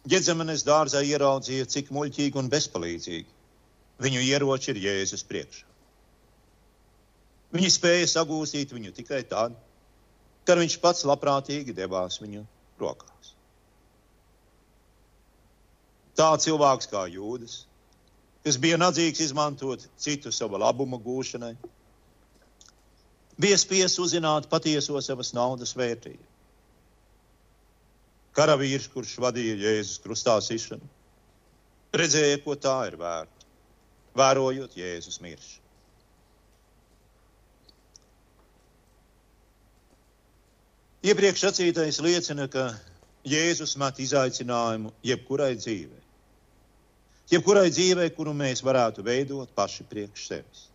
Ģedzemanes 0.09 0.65
dārzā 0.65 1.03
ieraudzīja, 1.05 1.67
cik 1.69 1.91
muļķīgi 1.93 2.39
un 2.41 2.49
bezpalīdzīgi 2.53 3.29
viņu 4.01 4.23
ieroči 4.25 4.73
ir 4.73 4.81
Jēzus 4.81 5.27
priekšā. 5.29 5.67
Viņi 7.53 7.73
spēja 7.75 8.07
sagūstīt 8.09 8.73
viņu 8.73 8.95
tikai 8.97 9.21
tad, 9.29 9.57
kad 10.47 10.61
viņš 10.61 10.79
pats 10.81 11.05
labprātīgi 11.05 11.75
devās 11.77 12.21
viņu 12.23 12.47
rokās. 12.81 13.35
Tā 16.17 16.31
cilvēks 16.41 16.89
kā 16.91 17.05
jūdas, 17.11 17.65
kas 18.45 18.57
bija 18.61 18.79
nadzīgs 18.81 19.21
izmantot 19.27 19.85
citu 20.01 20.33
sava 20.33 20.63
labuma 20.63 20.97
gūšanai, 21.03 21.55
bija 23.41 23.59
spiests 23.61 24.01
uzzināt 24.01 24.49
patieso 24.49 25.01
savas 25.05 25.35
naudas 25.37 25.77
vērtību. 25.77 26.30
Karavīrs, 28.37 28.87
kurš 28.93 29.17
vadīja 29.23 29.57
Jēzus 29.59 29.99
krustā 30.05 30.37
sišanu, 30.45 30.87
redzēja, 31.97 32.39
ko 32.45 32.55
tā 32.55 32.77
ir 32.91 32.97
vērta, 33.01 33.49
vērojot 34.17 34.77
Jēzus 34.79 35.19
miršanu. 35.25 35.67
Iepriekš 41.01 41.47
sacītais 41.47 41.99
liecina, 42.05 42.45
ka 42.53 42.69
Jēzus 43.25 43.73
met 43.81 43.99
izaicinājumu 44.05 44.93
jebkurai 45.05 45.55
dzīvei. 45.57 46.03
Jebkurai 47.33 47.71
dzīvei, 47.73 48.11
kuru 48.13 48.35
mēs 48.37 48.61
varētu 48.67 49.05
veidot 49.07 49.51
paši 49.57 49.87
priekš 49.89 50.27
sevis. 50.29 50.67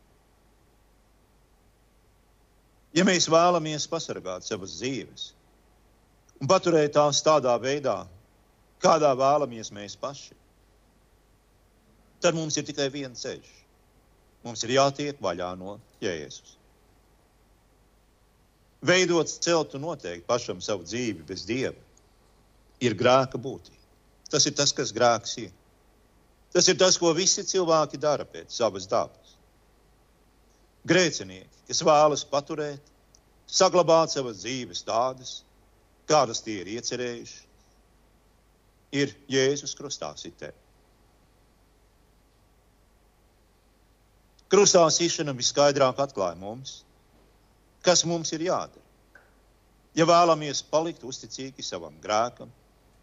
Ja 2.95 3.03
mēs 3.05 3.27
vēlamies 3.29 3.85
pasargāt 3.91 4.47
savas 4.47 4.77
dzīves 4.79 5.34
un 6.41 6.49
paturēt 6.51 6.95
tās 6.97 7.21
tādā 7.25 7.55
veidā, 7.61 8.03
kādā 8.83 9.11
vēlamies 9.17 9.71
mēs 9.75 9.95
paši, 9.99 10.35
tad 12.21 12.35
mums 12.37 12.57
ir 12.57 12.67
tikai 12.67 12.89
viens 12.93 13.21
ceļš. 13.21 13.51
Mums 14.45 14.61
ir 14.65 14.75
jātiek 14.75 15.21
vaļā 15.21 15.55
no 15.57 15.79
Jēzus. 16.03 16.57
Veidot 18.85 19.31
celtu 19.41 19.79
noteikti 19.81 20.27
pašam 20.27 20.59
savu 20.61 20.85
dzīvi 20.85 21.25
bez 21.25 21.45
dieva 21.47 21.79
ir 22.83 22.93
grēka 22.97 23.39
būtība. 23.41 23.81
Tas 24.29 24.45
ir 24.45 24.53
tas, 24.57 24.73
kas 24.75 24.91
grēks 24.93 25.37
ir. 25.41 25.53
Tas 26.53 26.67
ir 26.69 26.77
tas, 26.77 26.97
ko 27.01 27.09
visi 27.17 27.43
cilvēki 27.43 27.97
dara 28.01 28.25
pēc 28.29 28.53
savas 28.53 28.85
dabas. 28.87 29.33
Grēcinieki, 30.85 31.65
kas 31.67 31.81
vēlas 31.83 32.23
paturēt, 32.29 32.93
saglabāt 33.49 34.13
savas 34.13 34.43
dzīves 34.43 34.85
tādas, 34.85 35.39
kādas 36.09 36.43
tie 36.45 36.59
ir 36.61 36.71
iecerējuši, 36.75 37.41
ir 39.01 39.13
Jēzus 39.31 39.75
krustā 39.77 40.11
sitē. 40.19 40.51
Krustā 44.51 44.83
sišana 44.93 45.33
viskaidrāk 45.35 45.99
atklāja 45.99 46.37
mums, 46.39 46.83
kas 47.85 48.05
mums 48.05 48.31
ir 48.37 48.45
jādara. 48.45 48.83
Ja 49.95 50.05
vēlamies 50.07 50.61
palikt 50.69 51.03
uzticīgi 51.07 51.63
savam 51.65 51.95
grēkam 52.03 52.51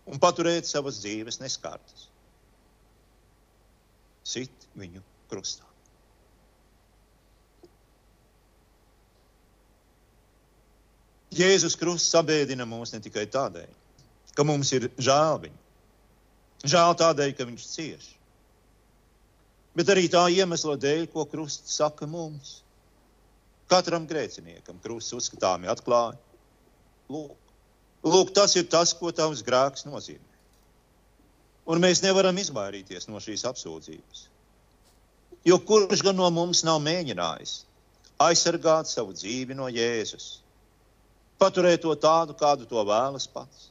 un 0.06 0.22
paturēt 0.22 0.68
savas 0.68 1.00
dzīves 1.02 1.40
neskartas, 1.42 2.06
sit 4.22 4.68
viņu 4.78 5.02
krustā. 5.30 5.71
Jēzus 11.32 11.78
Krusts 11.80 12.12
sabēdina 12.12 12.66
mūs 12.68 12.92
ne 12.92 13.00
tikai 13.04 13.24
tādēļ, 13.32 13.68
ka 14.36 14.44
mums 14.44 14.72
ir 14.76 14.90
žēl 15.00 15.38
viņu, 15.46 15.60
žēl 16.68 16.96
tādēļ, 17.00 17.32
ka 17.38 17.46
viņš 17.48 17.68
cieš, 17.68 18.10
bet 19.78 19.92
arī 19.94 20.08
tā 20.12 20.26
iemesla 20.32 20.76
dēļ, 20.80 21.06
ko 21.14 21.24
Krusts 21.28 21.78
saka 21.80 22.08
mums. 22.08 22.58
Katram 23.72 24.04
grēciniekam 24.04 24.76
krusts 24.84 25.14
uzskatāmi 25.16 25.70
atklāja. 25.72 26.18
Lūk, 27.08 27.30
lūk, 28.04 28.32
tas 28.36 28.52
ir 28.60 28.66
tas, 28.68 28.92
ko 28.92 29.08
tavs 29.16 29.40
grēks 29.46 29.86
nozīmē. 29.88 30.28
Un 31.72 31.80
mēs 31.80 32.02
nevaram 32.04 32.36
izvairīties 32.36 33.08
no 33.08 33.22
šīs 33.22 33.46
apsūdzības. 33.48 34.26
Jo 35.48 35.56
kurš 35.64 36.02
gan 36.04 36.18
no 36.20 36.28
mums 36.34 36.60
nav 36.68 36.82
mēģinājis 36.84 37.62
aizsargāt 38.22 38.90
savu 38.90 39.16
dzīvi 39.16 39.56
no 39.56 39.70
Jēzus, 39.72 40.41
paturēt 41.42 41.82
to 41.82 41.94
tādu, 41.98 42.36
kādu 42.38 42.68
to 42.70 42.82
vēlas 42.86 43.26
pats? 43.30 43.68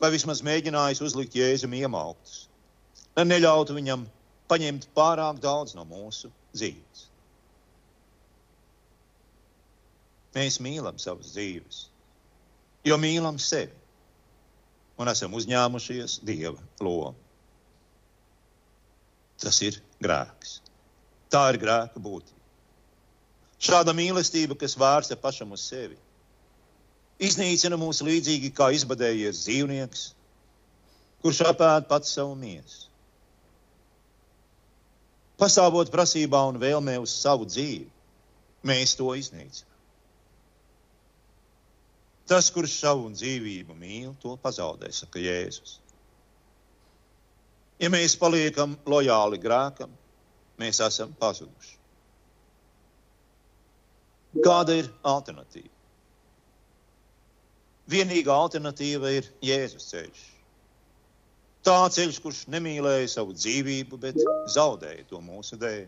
Vai 0.00 0.10
vismaz 0.12 0.42
mēģinājis 0.44 1.00
uzlikt 1.06 1.36
Jēzum 1.38 1.72
iemauktus, 1.78 2.44
lai 3.16 3.24
neļautu 3.24 3.76
viņam 3.76 4.04
paņemt 4.52 4.90
pārāk 4.96 5.40
daudz 5.40 5.72
no 5.78 5.86
mūsu 5.88 6.28
dzīves? 6.52 7.06
Mēs 10.34 10.58
mīlam 10.60 10.98
savas 10.98 11.30
dzīves, 11.32 11.84
jo 12.84 12.98
mīlam 13.00 13.38
sevi 13.40 13.72
un 15.00 15.10
esam 15.10 15.34
uzņēmušies 15.38 16.20
dieva 16.26 16.58
lomu. 16.82 17.16
Tas 19.40 19.58
ir 19.66 19.80
grēks. 20.02 20.58
Tā 21.30 21.48
ir 21.52 21.58
grēka 21.62 22.02
būtība. 22.02 22.43
Šāda 23.64 23.94
mīlestība, 23.96 24.56
kas 24.60 24.76
vērsta 24.76 25.16
pašam 25.16 25.54
uz 25.56 25.64
sevi, 25.64 25.96
iznīcina 27.22 27.78
mūs 27.80 28.02
līdzīgi 28.04 28.50
kā 28.56 28.70
izbadējies 28.76 29.44
dzīvnieks, 29.46 30.08
kurš 31.24 31.44
apēd 31.52 31.86
pats 31.88 32.12
savu 32.18 32.34
miesu. 32.36 32.90
Pastāvot 35.40 35.90
prasībā 35.90 36.42
un 36.50 36.60
vēlmē 36.62 36.98
uz 37.02 37.14
savu 37.16 37.46
dzīvi, 37.48 37.88
mēs 38.68 38.94
to 38.98 39.08
iznīcinām. 39.18 39.72
Tas, 42.28 42.48
kurš 42.52 42.78
savu 42.80 43.10
dzīvību 43.12 43.74
mīl, 43.76 44.12
to 44.20 44.36
pazaudē, 44.40 44.88
saka 44.96 45.20
Jēzus. 45.20 45.78
Ja 47.82 47.90
mēs 47.92 48.14
paliekam 48.16 48.78
lojāli 48.88 49.40
grēkam, 49.42 49.90
mēs 50.60 50.80
esam 50.86 51.12
pazuduši. 51.20 51.74
Kāda 54.42 54.74
ir 54.80 54.90
alternatīva? 55.06 55.70
Vienīgā 57.90 58.34
alternatīva 58.34 59.12
ir 59.12 59.28
Jēzus 59.44 59.90
ceļš. 59.92 60.22
Tā 61.64 61.76
ceļš, 61.92 62.20
kurš 62.20 62.40
nemīlēja 62.52 63.10
savu 63.12 63.36
dzīvību, 63.36 63.98
bet 64.00 64.18
zaudēja 64.52 65.04
to 65.08 65.20
mūsu 65.24 65.56
dēļ. 65.60 65.84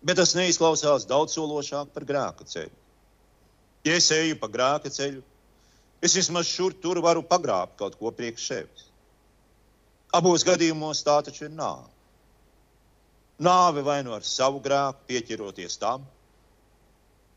Bet 0.00 0.16
tas 0.16 0.32
neizklausās 0.36 1.04
daudz 1.08 1.34
sološāk 1.36 1.90
par 1.92 2.06
grēka 2.08 2.46
ceļu. 2.48 2.76
Ja 3.84 3.96
es 3.96 4.08
eju 4.12 4.36
pa 4.40 4.48
grāka 4.52 4.92
ceļu, 4.92 5.20
es 6.04 6.16
vismaz 6.16 6.48
šur 6.48 6.76
tur 6.76 7.00
varu 7.04 7.24
pagrābt 7.24 7.76
kaut 7.80 7.96
ko 8.00 8.12
priekš 8.12 8.46
sevis. 8.52 8.86
Abos 10.16 10.44
gadījumos 10.44 11.04
tā 11.06 11.20
taču 11.24 11.46
ir 11.48 11.52
nāve. 11.56 11.88
Nāve 13.40 13.80
vai 13.84 14.02
nu 14.04 14.12
ar 14.12 14.24
savu 14.26 14.60
grēku 14.60 15.06
pieķeroties 15.08 15.78
tam, 15.80 16.04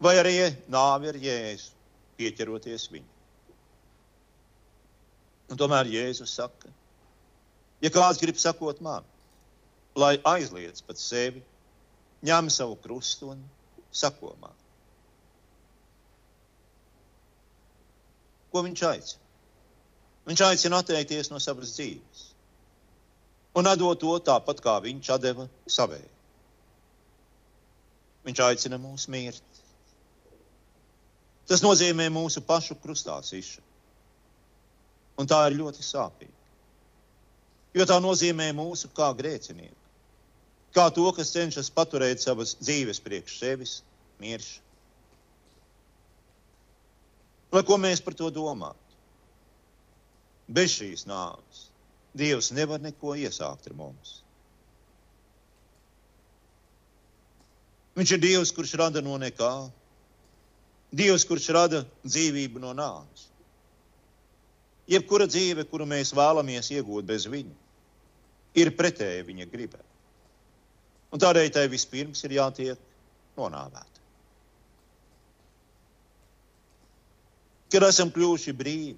vai 0.04 0.18
arī 0.20 0.36
nāve 0.68 1.14
ar 1.14 1.20
jēzu 1.20 1.72
pieķeroties 2.20 2.90
viņam. 2.92 3.12
Un 5.54 5.60
tomēr 5.60 5.88
Jēzus 5.92 6.34
saka, 6.34 6.72
ja 7.84 7.92
kāds 7.94 8.20
grib 8.20 8.40
sakot 8.42 8.80
man, 8.84 9.06
lai 9.96 10.16
aizliedz 10.28 10.82
pat 10.84 11.00
sevi, 11.00 11.44
ņem 12.26 12.50
savu 12.52 12.76
krustu 12.84 13.32
un 13.36 13.44
sako 13.94 14.34
man. 14.42 14.56
Ko 18.52 18.64
viņš 18.66 18.86
aicina? 18.90 19.22
Viņš 20.30 20.46
aicina 20.48 20.80
atteikties 20.84 21.30
no 21.32 21.40
savas 21.44 21.76
dzīves 21.76 22.33
un 23.54 23.70
atdot 23.70 24.00
to 24.00 24.14
tāpat, 24.26 24.62
kā 24.64 24.78
viņš 24.84 25.12
deva 25.22 25.48
savēju. 25.70 26.12
Viņš 28.24 28.40
aicina 28.48 28.80
mūs 28.80 29.08
mirt. 29.12 29.44
Tas 31.50 31.62
nozīmē 31.62 32.08
mūsu 32.14 32.42
pašu 32.42 32.78
krustā 32.80 33.18
sišanu. 33.26 33.68
Un 35.20 35.28
tā 35.30 35.42
ir 35.50 35.58
ļoti 35.60 35.84
sāpīga. 35.86 36.32
Jo 37.78 37.86
tā 37.90 38.00
nozīmē 38.02 38.52
mūsu 38.56 38.90
kā 38.96 39.10
grēcinieku, 39.18 39.76
kā 40.74 40.88
to, 40.94 41.06
kas 41.14 41.34
cenšas 41.34 41.72
paturēt 41.74 42.22
savas 42.22 42.56
dzīves 42.62 43.02
priekš 43.04 43.38
sevis, 43.42 43.74
miršanu. 44.22 44.62
Lai 47.54 47.62
ko 47.66 47.78
mēs 47.78 48.02
par 48.02 48.16
to 48.18 48.32
domātu? 48.34 48.80
Bez 50.50 50.74
šīs 50.74 51.06
nāves 51.10 51.68
Dievs 52.14 52.52
nevar 52.54 52.82
neko 52.82 53.16
iesākt 53.18 53.70
ar 53.70 53.78
mums. 53.78 54.20
Viņš 57.98 58.16
ir 58.16 58.22
Dievs, 58.22 58.52
kurš 58.54 58.76
rada 58.82 59.02
no 59.06 59.18
nekā. 59.22 59.52
Dievs, 60.94 61.26
kurš 61.30 61.50
rada 61.54 61.84
dzīvību 62.06 62.62
no 62.62 62.74
nāves. 62.78 63.28
Jebkura 64.90 65.26
dzīve, 65.30 65.66
kuru 65.70 65.88
mēs 65.90 66.12
vēlamies 66.14 66.70
iegūt 66.76 67.08
bez 67.08 67.26
viņa, 67.32 67.54
ir 68.60 68.74
pretēji 68.78 69.26
viņa 69.30 69.48
gribai. 69.50 69.82
Un 71.14 71.22
tādēļ 71.22 71.50
tai 71.56 71.68
vispirms 71.72 72.26
ir 72.26 72.36
jātiek 72.40 72.88
nonāvēta. 73.38 74.02
Kad 77.74 77.86
esam 77.88 78.12
kļuvuši 78.14 78.54
brīvi, 78.54 78.98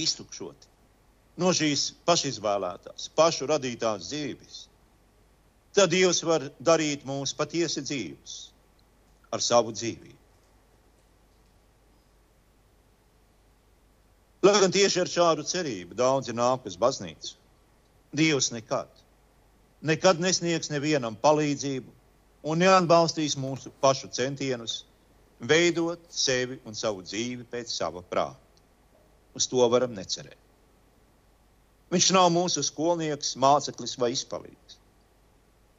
iztukšoti, 0.00 0.71
no 1.40 1.52
šīs 1.56 1.92
pašizvēlētās, 2.08 3.08
pašu 3.16 3.48
radītās 3.50 4.08
dzīves, 4.10 4.58
tad 5.76 5.92
Dievs 5.92 6.22
var 6.28 6.48
darīt 6.60 7.06
mūs 7.08 7.32
patiesi 7.36 7.84
dzīvus 7.84 8.34
ar 9.32 9.40
savu 9.40 9.72
dzīvību. 9.72 10.18
Lai 14.42 14.58
gan 14.58 14.74
tieši 14.74 15.00
ar 15.04 15.08
šādu 15.08 15.46
cerību 15.46 15.94
daudzi 15.94 16.34
nāk 16.34 16.66
uz 16.66 16.76
baznīcu, 16.76 17.36
Dievs 18.12 18.50
nekad, 18.52 18.90
nekad 19.80 20.20
nesniegs 20.20 20.68
nevienam 20.68 21.16
palīdzību 21.16 21.92
un 22.50 22.58
neatbalstīs 22.60 23.38
mūsu 23.38 23.70
pašu 23.80 24.10
centienus 24.12 24.82
veidot 25.40 26.02
sevi 26.10 26.58
un 26.66 26.74
savu 26.74 27.06
dzīvi 27.06 27.46
pēc 27.50 27.70
sava 27.70 28.02
prāta. 28.02 28.38
Uz 29.38 29.46
to 29.48 29.62
varam 29.72 29.94
necerēt. 29.96 30.41
Viņš 31.92 32.08
nav 32.16 32.30
mūsu 32.32 32.62
skolnieks, 32.64 33.34
māceklis 33.36 33.98
vai 34.00 34.14
izpalīgs. 34.14 34.78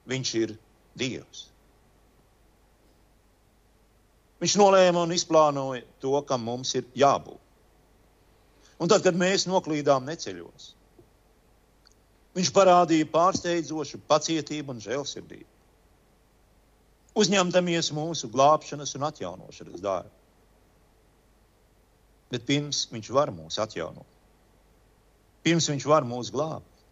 Viņš 0.10 0.34
ir 0.42 0.54
Dievs. 1.00 1.48
Viņš 4.44 4.58
nolēma 4.60 5.06
un 5.08 5.16
izplānoja 5.16 5.86
to, 6.04 6.14
kam 6.28 6.44
mums 6.46 6.76
ir 6.76 6.86
jābūt. 7.00 7.40
Un 8.84 8.92
tad, 8.92 9.02
kad 9.06 9.16
mēs 9.16 9.48
noklīdām 9.48 10.04
neceļos, 10.10 10.74
viņš 12.36 12.50
parādīja 12.54 13.08
pārsteidzošu 13.14 14.02
pacietību 14.10 14.76
un 14.76 14.82
žēlsirdību. 14.84 15.50
Uzņemdamies 17.24 17.92
mūsu 17.94 18.28
glābšanas 18.34 18.96
un 18.98 19.06
atjaunošanas 19.08 19.82
darbu. 19.86 20.14
Bet 22.34 22.46
pirms 22.50 22.88
viņš 22.92 23.12
var 23.14 23.32
mūs 23.32 23.60
atjaunot, 23.62 24.13
pirms 25.44 25.70
viņš 25.70 25.88
var 25.90 26.08
mūs 26.08 26.32
glābt, 26.34 26.86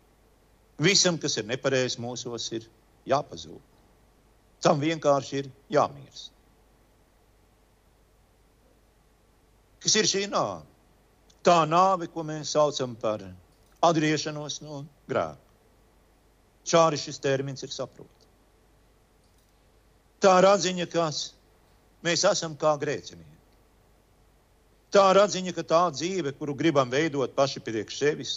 visam, 0.82 1.18
kas 1.22 1.38
ir 1.40 1.48
nepareizs 1.50 2.00
mūsos, 2.02 2.50
ir 2.56 2.68
jāpazūd. 3.10 3.62
Tam 4.62 4.82
vienkārši 4.82 5.40
ir 5.42 5.48
jāmirst. 5.74 6.30
Kas 9.82 9.96
ir 9.98 10.06
šī 10.06 10.28
nāve? 10.30 10.62
tā 11.46 11.62
nāve, 11.66 12.08
ko 12.14 12.24
mēs 12.26 12.54
saucam 12.56 12.96
par 12.96 13.24
atgriešanos 13.82 14.62
no 14.66 14.84
grēka. 15.10 15.40
Šādi 16.72 17.00
šis 17.02 17.18
termins 17.22 17.66
ir 17.66 17.74
saprotams. 17.74 18.28
Tā 20.22 20.36
ir 20.38 20.48
atziņa, 20.52 20.86
ka 20.94 21.08
mēs 22.06 22.26
esam 22.30 22.54
kā 22.62 22.76
grēcinieki. 22.78 23.41
Tā 24.92 25.06
ir 25.14 25.22
atziņa, 25.22 25.54
ka 25.56 25.64
tā 25.64 25.82
dzīve, 25.96 26.34
kuru 26.36 26.56
gribam 26.58 26.90
veidot 26.92 27.32
paši 27.36 27.62
priekš 27.64 28.00
sevis, 28.02 28.34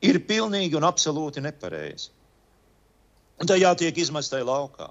ir 0.00 0.22
pilnīgi 0.24 0.78
un 0.78 0.86
absolūti 0.88 1.42
nepareiza. 1.44 2.08
Un 3.40 3.48
tā 3.48 3.56
jātiek 3.60 3.96
izmestai 4.00 4.40
laukā, 4.44 4.88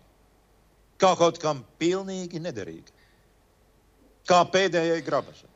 kā 1.01 1.13
kaut 1.17 1.37
kam 1.41 1.63
pilnīgi 1.81 2.41
nederīga, 2.41 2.93
kā 4.29 4.43
pēdējai 4.53 5.01
grabažai. 5.05 5.49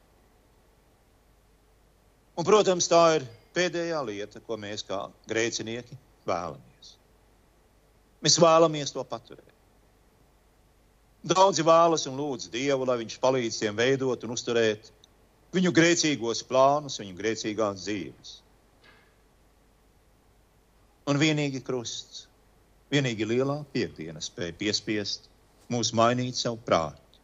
Un, 2.34 2.46
protams, 2.46 2.90
tā 2.90 3.04
ir 3.20 3.26
pēdējā 3.54 4.02
lieta, 4.08 4.42
ko 4.42 4.58
mēs 4.58 4.82
kā 4.88 5.04
grēcinieki 5.30 5.98
vēlamies. 6.26 6.94
Mēs 8.26 8.40
vēlamies 8.42 8.94
to 8.96 9.04
paturēt. 9.06 9.50
Daudzi 11.24 11.64
vēlas 11.64 12.08
un 12.10 12.18
lūdz 12.20 12.50
Dievu, 12.52 12.88
lai 12.90 12.98
Viņš 13.04 13.20
palīdz 13.22 13.62
tiem 13.62 13.78
veidot 13.78 14.26
un 14.26 14.34
uzturēt 14.34 14.90
viņu 15.54 15.74
grēcīgos 15.76 16.44
plānus, 16.50 17.00
viņu 17.02 17.18
grēcīgās 17.20 17.86
dzīves. 17.86 18.34
Un 21.12 21.20
vienīgi 21.20 21.62
krusts, 21.66 22.26
vienīgi 22.94 23.28
lielā 23.28 23.60
piekdiena 23.74 24.24
spēja 24.24 24.56
piespiest 24.60 25.28
mūs 25.74 25.92
mainīt 25.96 26.40
savu 26.40 26.62
prātu, 26.64 27.22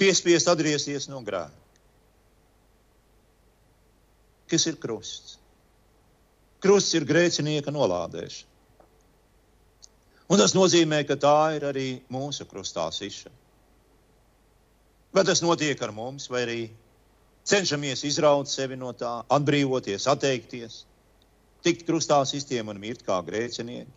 piespiest 0.00 0.48
atgriezties 0.48 1.10
no 1.12 1.20
grēka 1.24 1.60
kas 4.50 4.66
ir 4.66 4.78
krusts. 4.82 5.38
Krusts 6.60 6.96
ir 6.98 7.06
grēcinieka 7.08 7.72
nolādēšana. 7.72 8.48
Un 10.30 10.38
tas 10.38 10.54
nozīmē, 10.54 11.00
ka 11.06 11.16
tā 11.18 11.38
ir 11.56 11.64
arī 11.66 11.86
mūsu 12.12 12.46
krustā 12.46 12.84
sišana. 12.94 13.34
Vai 15.14 15.24
tas 15.26 15.40
notiek 15.42 15.80
ar 15.82 15.90
mums, 15.94 16.28
vai 16.30 16.44
arī 16.44 16.60
cenšamies 17.48 18.04
izraut 18.08 18.50
sevi 18.50 18.76
no 18.76 18.92
tā, 18.96 19.20
atbrīvoties, 19.32 20.06
atteikties, 20.10 20.84
tikt 21.64 21.86
krustā 21.88 22.20
sistēmu 22.28 22.74
un 22.74 22.80
mirt 22.82 23.04
kā 23.06 23.20
grēcinieki. 23.24 23.90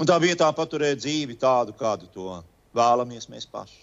Un 0.00 0.08
tā 0.08 0.16
vietā 0.22 0.48
paturēt 0.56 1.02
dzīvi 1.02 1.36
tādu, 1.40 1.74
kādu 1.76 2.08
to 2.14 2.40
vēlamies 2.76 3.28
mēs 3.30 3.46
paši. 3.46 3.82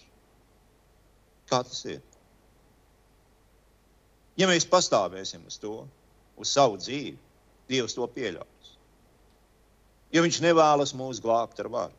Kā 1.50 1.62
tas 1.66 1.82
ir? 1.90 2.02
Ja 4.40 4.48
mēs 4.50 4.68
pastāvēsim 4.70 5.46
uz 5.48 5.58
to, 5.62 5.84
uz 6.40 6.52
savu 6.54 6.80
dzīvi, 6.80 7.18
Dievs 7.70 7.94
to 7.94 8.08
pieļaus. 8.10 8.70
Jo 10.10 10.24
Viņš 10.26 10.40
nevēlas 10.42 10.96
mūs 10.98 11.20
glābt 11.22 11.60
ar 11.62 11.70
varu. 11.70 11.98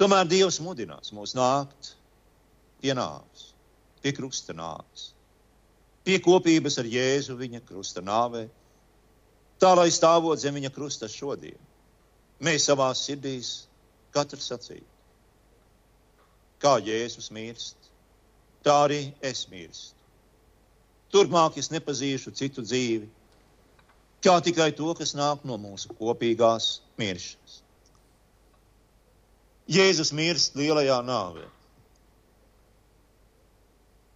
Tomēr 0.00 0.26
Dievs 0.26 0.58
mudinās 0.64 1.12
mūs 1.14 1.36
nākt 1.38 1.92
pie 2.82 2.94
nāves, 2.98 3.51
pie 4.02 4.12
krusta 4.16 4.54
nāves, 4.56 5.12
pie 6.06 6.18
kopības 6.22 6.78
ar 6.82 6.88
Jēzu 6.90 7.36
viņa 7.38 7.62
krusta 7.68 8.02
nāvē, 8.04 8.46
tā 9.62 9.74
lai 9.78 9.90
stāvot 9.94 10.40
zem 10.42 10.58
viņa 10.58 10.72
krusta 10.74 11.08
šodien. 11.10 11.58
Mēs 12.42 12.66
savā 12.66 12.88
sirdīs 12.98 13.68
katrs 14.14 14.48
sacītu, 14.50 14.88
kā 16.62 16.78
Jēzus 16.82 17.30
mirst 17.30 17.82
tā 18.62 18.76
arī 18.86 19.02
es 19.22 19.46
mirstu. 19.50 19.98
Turpmāk 21.12 21.58
es 21.60 21.68
nepazīšu 21.72 22.32
citu 22.38 22.64
dzīvi, 22.64 23.08
kā 24.24 24.38
tikai 24.44 24.70
to, 24.76 24.94
kas 24.96 25.12
nāk 25.18 25.42
no 25.44 25.58
mūsu 25.60 25.92
kopīgās 25.98 26.78
miršanas. 27.00 27.58
Jēzus 29.72 30.12
mirst 30.16 30.56
lielajā 30.58 30.98
nāvē, 31.04 31.44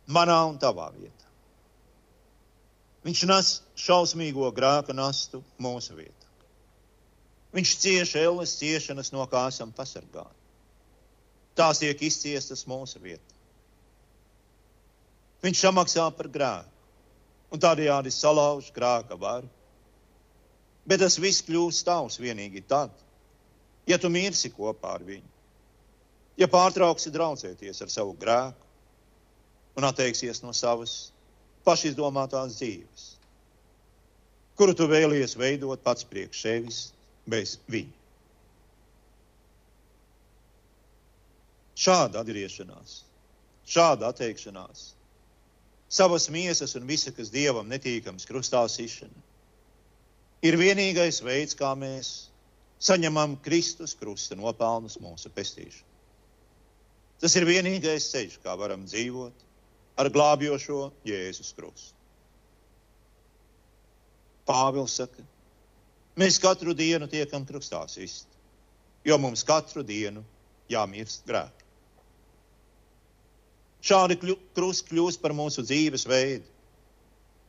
manā 0.06 0.38
un 0.48 0.58
tavā 0.58 0.88
vietā. 0.94 1.26
Viņš 3.06 3.22
nes 3.30 3.50
šausmīgo 3.78 4.48
grēka 4.54 4.94
nastu 4.94 5.42
mūsu 5.62 5.94
vietā. 5.98 6.26
Viņš 7.54 7.74
cieš 7.82 8.16
elles 8.20 8.56
ciešanas, 8.58 9.12
no 9.14 9.24
kā 9.30 9.46
esam 9.50 9.70
pasargāti. 9.72 10.42
Tās 11.56 11.80
tiek 11.80 12.02
izciestas 12.02 12.66
mūsu 12.68 13.00
vietā. 13.00 13.36
Viņš 15.46 15.62
samaksā 15.62 16.08
par 16.16 16.28
grēku 16.32 17.54
un 17.54 17.62
tādējādi 17.62 18.10
salauž 18.10 18.72
grēka 18.74 19.16
varu. 19.20 19.48
Bet 20.86 21.00
tas 21.02 21.18
viss 21.22 21.44
kļūst 21.46 21.86
tavs 21.86 22.18
vienīgi 22.22 22.62
tad, 22.68 22.92
ja 23.86 23.98
tu 23.98 24.10
mirsi 24.10 24.52
kopā 24.54 24.92
ar 24.98 25.06
viņu, 25.06 25.30
ja 26.38 26.46
pārtrauksi 26.50 27.10
draudzēties 27.14 27.82
ar 27.82 27.90
savu 27.90 28.14
grēku 28.18 28.65
un 29.76 29.84
atteiksies 29.84 30.40
no 30.42 30.54
savas 30.56 31.10
pašizdomātās 31.66 32.56
dzīves, 32.56 33.06
kuru 34.56 34.74
tu 34.76 34.88
vēlies 34.88 35.36
veidot 35.36 35.82
pats 35.84 36.06
priekš 36.08 36.42
sevis 36.46 36.80
bez 37.28 37.58
viņa. 37.68 37.92
Šāda 41.76 42.22
atgriešanās, 42.24 43.02
šāda 43.68 44.08
atteikšanās 44.14 44.86
savas 45.92 46.30
miesas 46.32 46.72
un 46.78 46.86
visa, 46.88 47.12
kas 47.12 47.28
dievam 47.30 47.68
netīkams, 47.68 48.24
krustā 48.26 48.62
sišana. 48.70 49.24
Ir 50.46 50.56
vienīgais 50.60 51.20
veids, 51.24 51.56
kā 51.58 51.74
mēs 51.76 52.30
saņemam 52.82 53.36
Kristus 53.44 53.94
krusta 53.98 54.36
nopelnus 54.38 54.96
mūsu 55.02 55.30
pestīšanu. 55.36 55.92
Tas 57.20 57.36
ir 57.36 57.46
vienīgais 57.48 58.10
ceļš, 58.12 58.40
kā 58.44 58.56
varam 58.60 58.84
dzīvot 58.88 59.44
ar 59.96 60.10
glābjošo 60.12 60.90
Jēzus 61.08 61.54
krustu. 61.56 61.94
Pāvils 64.46 64.94
saka, 65.00 65.24
mēs 66.20 66.38
katru 66.42 66.74
dienu 66.76 67.08
tiekam 67.10 67.46
krustā 67.48 67.82
sist, 67.90 68.28
jo 69.04 69.16
mums 69.18 69.42
katru 69.46 69.82
dienu 69.86 70.22
jāmirst 70.70 71.26
grēki. 71.26 71.64
Šādi 73.86 74.18
krusts 74.54 74.86
kļūst 74.88 75.22
par 75.22 75.34
mūsu 75.36 75.62
dzīves 75.62 76.06
veidu. 76.10 76.46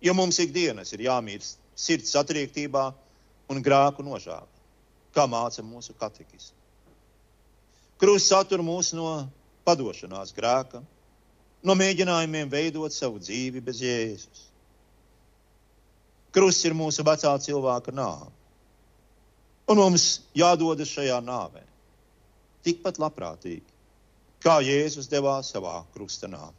Jo 0.05 0.13
mums 0.13 0.37
ikdienas 0.37 0.91
ir 0.93 1.07
jāmīst 1.07 1.57
sirds 1.77 2.11
satriektībā 2.13 2.91
un 3.49 3.63
grāku 3.65 4.05
nožāvā, 4.05 4.45
kā 5.15 5.25
māca 5.25 5.63
mūsu 5.65 5.95
katekis. 5.97 6.51
Krusts 7.97 8.29
satur 8.29 8.61
mūs 8.61 8.91
no 8.93 9.25
padošanās 9.65 10.35
grēkam, 10.37 10.85
no 11.65 11.75
mēģinājumiem 11.77 12.49
veidot 12.51 12.93
savu 12.93 13.21
dzīvi 13.21 13.61
bez 13.63 13.81
Jēzus. 13.81 14.43
Krusts 16.35 16.67
ir 16.67 16.75
mūsu 16.77 17.05
vecā 17.07 17.31
cilvēka 17.41 17.93
nāve. 17.95 18.29
Un 19.67 19.81
mums 19.81 20.05
jādodas 20.37 20.91
šajā 20.93 21.17
nāvē. 21.23 21.63
Tikpat 22.63 22.99
labprātīgi, 23.01 23.65
kā 24.43 24.59
Jēzus 24.63 25.09
devās 25.11 25.51
savā 25.53 25.79
krusta 25.95 26.29
nāvē. 26.31 26.55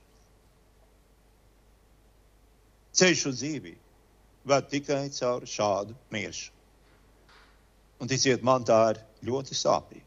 Ceļš 2.98 3.26
uz 3.30 3.42
dzīvību 3.42 4.48
ved 4.48 4.70
tikai 4.72 5.04
caur 5.14 5.44
šādu 5.46 5.94
miršanu. 6.14 6.56
Un 7.98 8.11
ticiet 8.11 8.44
man, 8.46 8.64
tā 8.66 8.78
ir 8.92 9.00
ļoti 9.26 9.56
sāpīga. 9.58 10.06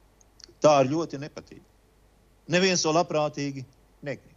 Tā 0.63 0.77
ir 0.83 0.91
ļoti 0.93 1.19
nepatīkama. 1.21 1.67
Neviens 2.51 2.83
to 2.83 2.93
labprātīgi 2.95 3.63
negrib. 4.03 4.30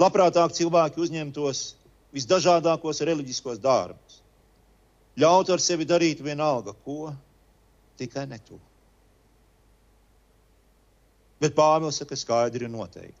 Labprātāk 0.00 0.54
cilvēki 0.56 1.02
uzņemtos 1.04 1.62
visdažādākos 2.16 3.02
reliģiskos 3.06 3.60
darbus, 3.60 4.20
ļautu 5.20 5.54
ar 5.54 5.62
sevi 5.62 5.86
darīt 5.88 6.22
vienalga, 6.24 6.72
ko, 6.86 7.12
tikai 8.00 8.24
ne 8.30 8.38
to. 8.46 8.58
Bet 11.40 11.56
Pāvils 11.56 12.00
saka, 12.00 12.16
skaidri 12.16 12.66
ir 12.66 12.72
noteikti. 12.72 13.16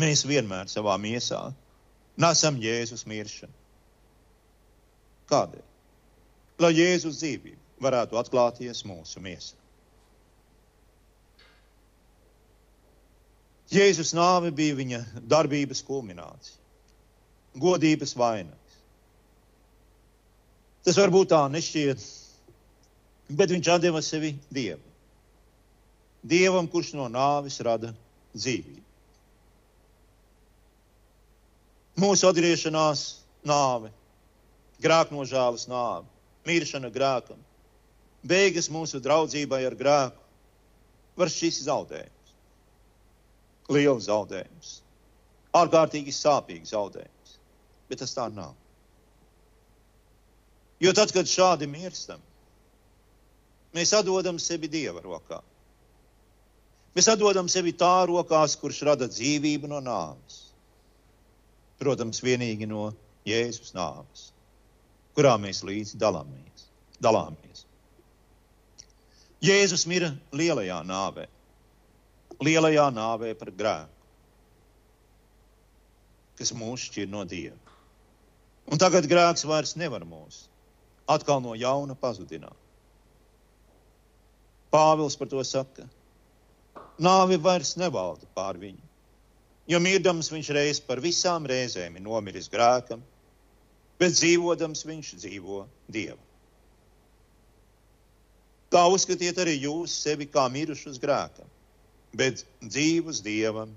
Mēs 0.00 0.24
vienmēr 0.28 0.68
savā 0.70 0.96
miesā 1.02 1.40
nesam 2.20 2.58
Jēzus 2.62 3.06
miršanu. 3.10 3.56
Kādēļ? 5.30 5.64
Lai 6.60 6.72
Jēzus 6.76 7.20
dzīvība 7.20 7.84
varētu 7.84 8.18
atklāties 8.20 8.84
mūsu 8.86 9.22
miesā. 9.24 9.59
Jēzus 13.70 14.10
nāve 14.18 14.50
bija 14.50 14.74
viņa 14.74 14.98
darbības 15.30 15.84
kulminācija, 15.86 16.56
godības 17.62 18.16
vainags. 18.18 18.80
Tas 20.82 20.98
varbūt 20.98 21.30
tā 21.30 21.44
nešķiet, 21.54 22.02
bet 23.38 23.54
viņš 23.54 23.70
atdeva 23.76 24.02
sevi 24.02 24.32
Dievam. 24.50 24.86
Dievam, 26.26 26.66
kurš 26.68 26.96
no 26.98 27.06
nāves 27.08 27.60
rada 27.62 27.94
dzīvību. 28.34 28.82
Mūsu 32.00 32.26
atgriešanās 32.26 33.06
nāve, 33.46 33.92
grēknožēlas 34.82 35.68
nāve, 35.70 36.08
miršana 36.48 36.90
grēkam, 36.90 37.38
beigas 38.26 38.66
mūsu 38.72 38.98
draudzībai 39.04 39.62
ar 39.68 39.76
grēku, 39.78 40.24
var 41.20 41.30
šis 41.30 41.62
zaudējums 41.68 42.19
liels 43.74 44.08
zaudējums. 44.08 44.80
Ārkārtīgi 45.56 46.14
sāpīgs 46.14 46.72
zaudējums. 46.74 47.36
Bet 47.90 48.02
tas 48.02 48.14
tā 48.14 48.26
nav. 48.32 48.54
Jo 50.80 50.92
tad, 50.96 51.12
kad 51.12 51.28
šādi 51.28 51.68
mirstam, 51.68 52.20
mēs 53.76 53.92
atdodam 53.96 54.38
sevi 54.40 54.70
Dieva 54.70 55.02
rokā. 55.04 55.40
Mēs 56.96 57.10
atdodam 57.12 57.50
sevi 57.50 57.74
tā 57.76 58.06
rokās, 58.08 58.56
kurš 58.58 58.82
rada 58.88 59.08
dzīvību 59.10 59.68
no 59.70 59.82
nāves. 59.84 60.38
Protams, 61.80 62.22
vienīgi 62.24 62.66
no 62.68 62.90
Jēzus 63.28 63.74
nāves, 63.76 64.30
kurā 65.16 65.36
mēs 65.40 65.62
līdzi 65.66 66.00
dalāmies. 66.00 66.66
dalāmies. 67.00 67.64
Jēzus 69.40 69.86
mira 69.88 70.10
lielajā 70.36 70.82
nāvē 70.84 71.26
lielajā 72.44 72.86
nāvē 72.94 73.34
par 73.38 73.52
grēku, 73.52 73.96
kas 76.40 76.54
mūs 76.56 76.86
šķir 76.88 77.10
no 77.12 77.24
Dieva. 77.28 77.58
Un 78.70 78.80
tagad 78.80 79.08
grēks 79.10 79.44
vairs 79.48 79.76
nevar 79.76 80.06
mūs 80.08 80.46
atkal 81.10 81.42
no 81.42 81.56
jauna 81.58 81.96
pazudināt. 81.98 82.56
Pāvils 84.70 85.18
par 85.18 85.28
to 85.28 85.42
saka. 85.44 85.88
Nāve 87.02 87.40
vairs 87.42 87.74
nevalda 87.80 88.28
pār 88.36 88.60
viņu, 88.60 88.82
jo 89.72 89.80
mirdams 89.82 90.30
viņš 90.30 90.50
reiz 90.54 90.80
par 90.84 91.00
visām 91.02 91.48
reizēm 91.48 91.96
ir 91.96 92.04
nomiris 92.04 92.48
grēkam, 92.52 93.02
bet 93.98 94.16
dzīvodams 94.16 94.84
viņš 94.86 95.14
dzīvo 95.18 95.64
Dievam. 95.90 96.26
Tā 98.70 98.84
uzskatiet 98.86 99.40
arī 99.42 99.56
jūs 99.58 99.96
sevi 100.04 100.28
kā 100.30 100.44
mirušus 100.52 101.00
grēkam 101.02 101.48
bet 102.16 102.44
dzīvus 102.64 103.22
Dievam, 103.24 103.72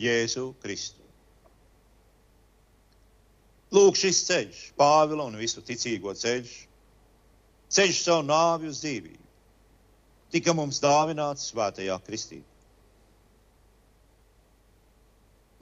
Jēzu 0.00 0.52
Kristu. 0.62 1.02
Lūk, 3.74 3.98
šis 3.98 4.22
ceļš, 4.28 4.62
Pāvila 4.78 5.26
un 5.26 5.36
visu 5.38 5.62
ticīgo 5.64 6.14
ceļš, 6.14 6.54
ceļš 7.74 8.00
savu 8.04 8.24
nāvi 8.28 8.70
uz 8.70 8.80
dzīvību, 8.84 9.24
tika 10.34 10.54
mums 10.54 10.78
dāvināts 10.82 11.50
svētajā 11.50 11.96
kristībā. 12.06 12.50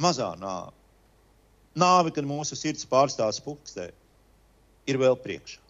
Mazā 0.03 0.33
nāve, 0.37 0.75
nāve, 1.79 2.13
kad 2.13 2.27
mūsu 2.27 2.59
sirds 2.59 2.85
pārstāv 2.91 3.31
spūkstē, 3.37 3.91
ir 4.91 4.99
vēl 4.99 5.17
priekšā. 5.25 5.61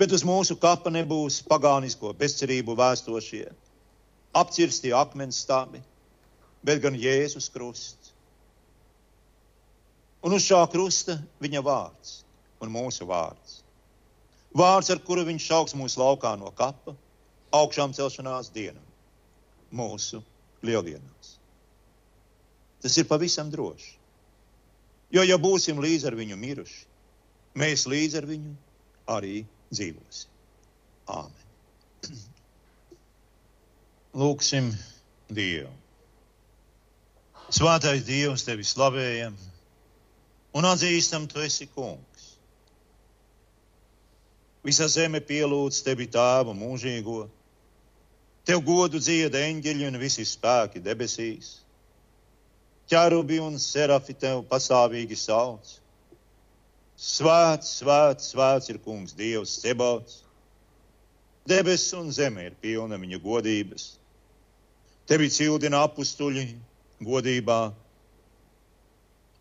Bet 0.00 0.14
uz 0.16 0.22
mūsu 0.24 0.56
kapa 0.56 0.88
nebūs 0.92 1.42
pagānisko 1.44 2.14
bezcerību 2.16 2.76
vēstošie, 2.78 3.50
apcirstie 4.36 4.92
akmens 4.94 5.40
stābi, 5.44 5.80
bet 6.62 6.82
gan 6.82 6.96
Jēzus 6.98 7.50
krusts. 7.52 8.12
Un 10.20 10.36
uz 10.36 10.44
šā 10.44 10.60
krusta 10.70 11.16
viņa 11.40 11.62
vārds 11.64 12.20
un 12.60 12.72
mūsu 12.72 13.06
vārds. 13.08 13.60
Vārds, 14.56 14.90
ar 14.92 15.00
kuru 15.06 15.24
viņš 15.28 15.46
šauks 15.46 15.76
mūsu 15.78 16.02
laukā 16.02 16.34
no 16.38 16.50
kapa, 16.56 16.96
augšām 17.54 17.94
celšanās 17.96 18.50
dienā, 18.54 18.82
mūsu 19.72 20.20
lieldienās. 20.66 21.36
Tas 22.82 22.96
ir 22.98 23.08
pavisam 23.08 23.50
droši. 23.52 23.96
Jo, 25.14 25.24
ja 25.26 25.38
būsim 25.42 25.80
līdz 25.82 26.06
ar 26.10 26.16
viņu 26.18 26.36
miruši, 26.38 26.82
mēs 27.58 27.86
līdz 27.90 28.20
ar 28.20 28.28
viņu 28.28 28.52
arī 29.10 29.40
dzīvosim. 29.72 30.36
Āmen! 31.10 31.48
Lūksim 34.10 34.72
Dievu. 35.30 35.70
Svētais 37.50 38.02
Dievs, 38.06 38.42
tevi 38.46 38.64
slavējam 38.66 39.36
un 40.54 40.66
atzīstam, 40.66 41.28
tu 41.30 41.38
esi 41.42 41.68
kungs. 41.70 42.26
Visa 44.66 44.88
zeme 44.90 45.20
pielūdz 45.22 45.78
tevi 45.86 46.08
tēvu 46.10 46.54
mūžīgo. 46.58 47.20
Tev 48.46 48.64
godu 48.66 48.98
dzieda 48.98 49.44
eņģeļi 49.46 49.86
un 49.88 50.00
visi 50.02 50.26
spēki 50.26 50.82
debesīs. 50.82 51.60
Ķerubi 52.90 53.38
un 53.38 53.60
serafi 53.62 54.16
tev 54.18 54.42
pastāvīgi 54.50 55.14
sauc. 55.14 55.76
Svēts, 56.98 57.78
svēts, 57.78 58.34
svēts 58.34 58.74
ir 58.74 58.82
kungs 58.82 59.14
Dievs, 59.14 59.54
Cebauts. 59.62 60.24
Debesis 61.46 61.94
un 61.96 62.10
zeme 62.12 62.50
ir 62.50 62.58
pilna 62.60 62.98
viņa 63.00 63.22
godības. 63.22 63.99
Tevi 65.10 65.26
cildina 65.34 65.80
apstuļi 65.88 66.44
godībā 67.02 67.58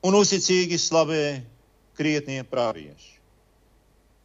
un 0.09 0.15
uzticīgi 0.17 0.79
slavē 0.81 1.23
krietnie 1.99 2.41
pravieši. 2.47 3.11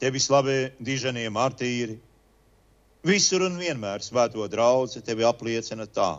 Tevi 0.01 0.23
slavē 0.25 0.57
dižanie 0.81 1.27
martīri. 1.29 1.99
Visur 3.05 3.45
un 3.45 3.59
vienmēr 3.61 4.01
svēto 4.01 4.47
draugu 4.49 5.03
tevi 5.05 5.27
apliecina 5.29 5.85
tā. 5.85 6.15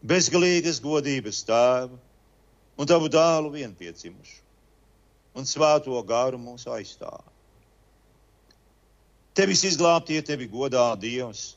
Bezgalīgas 0.00 0.80
godības 0.80 1.42
tēvu 1.44 1.98
un 2.80 2.88
tavu 2.88 3.12
dēlu 3.12 3.52
vienpiedzimušu 3.58 4.40
un 5.36 5.44
svēto 5.44 6.00
garu 6.08 6.40
mūsu 6.40 6.72
aizstāv. 6.72 7.20
Tevis 9.36 9.66
izglābtie 9.68 10.22
tevi 10.24 10.48
godā 10.48 10.88
Dievs 10.96 11.50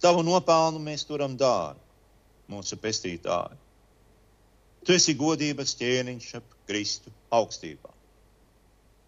Tavu 0.00 0.22
nopelnu 0.24 0.80
mēs 0.80 1.04
turam 1.04 1.36
dārgu, 1.36 1.80
mūsu 2.48 2.78
pestītāju. 2.80 3.58
Tu 4.80 4.96
esi 4.96 5.12
godības 5.14 5.74
ķēniņš 5.76 6.28
ap 6.38 6.54
Kristu 6.68 7.12
augstībā. 7.36 7.92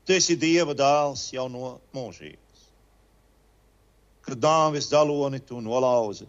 Tu 0.05 0.16
esi 0.18 0.36
Dieva 0.36 0.74
dēls 0.76 1.30
jau 1.32 1.47
no 1.49 1.76
mūžības. 1.97 2.64
Kad 4.26 4.40
dāvis 4.43 4.90
daloni 4.93 5.40
tu 5.40 5.62
nolauzi, 5.64 6.26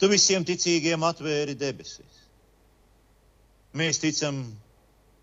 tu 0.00 0.08
visiem 0.10 0.46
ticīgiem 0.46 1.04
atvēri 1.04 1.54
debesis. 1.58 2.22
Mēs 3.74 4.00
ticam, 4.00 4.40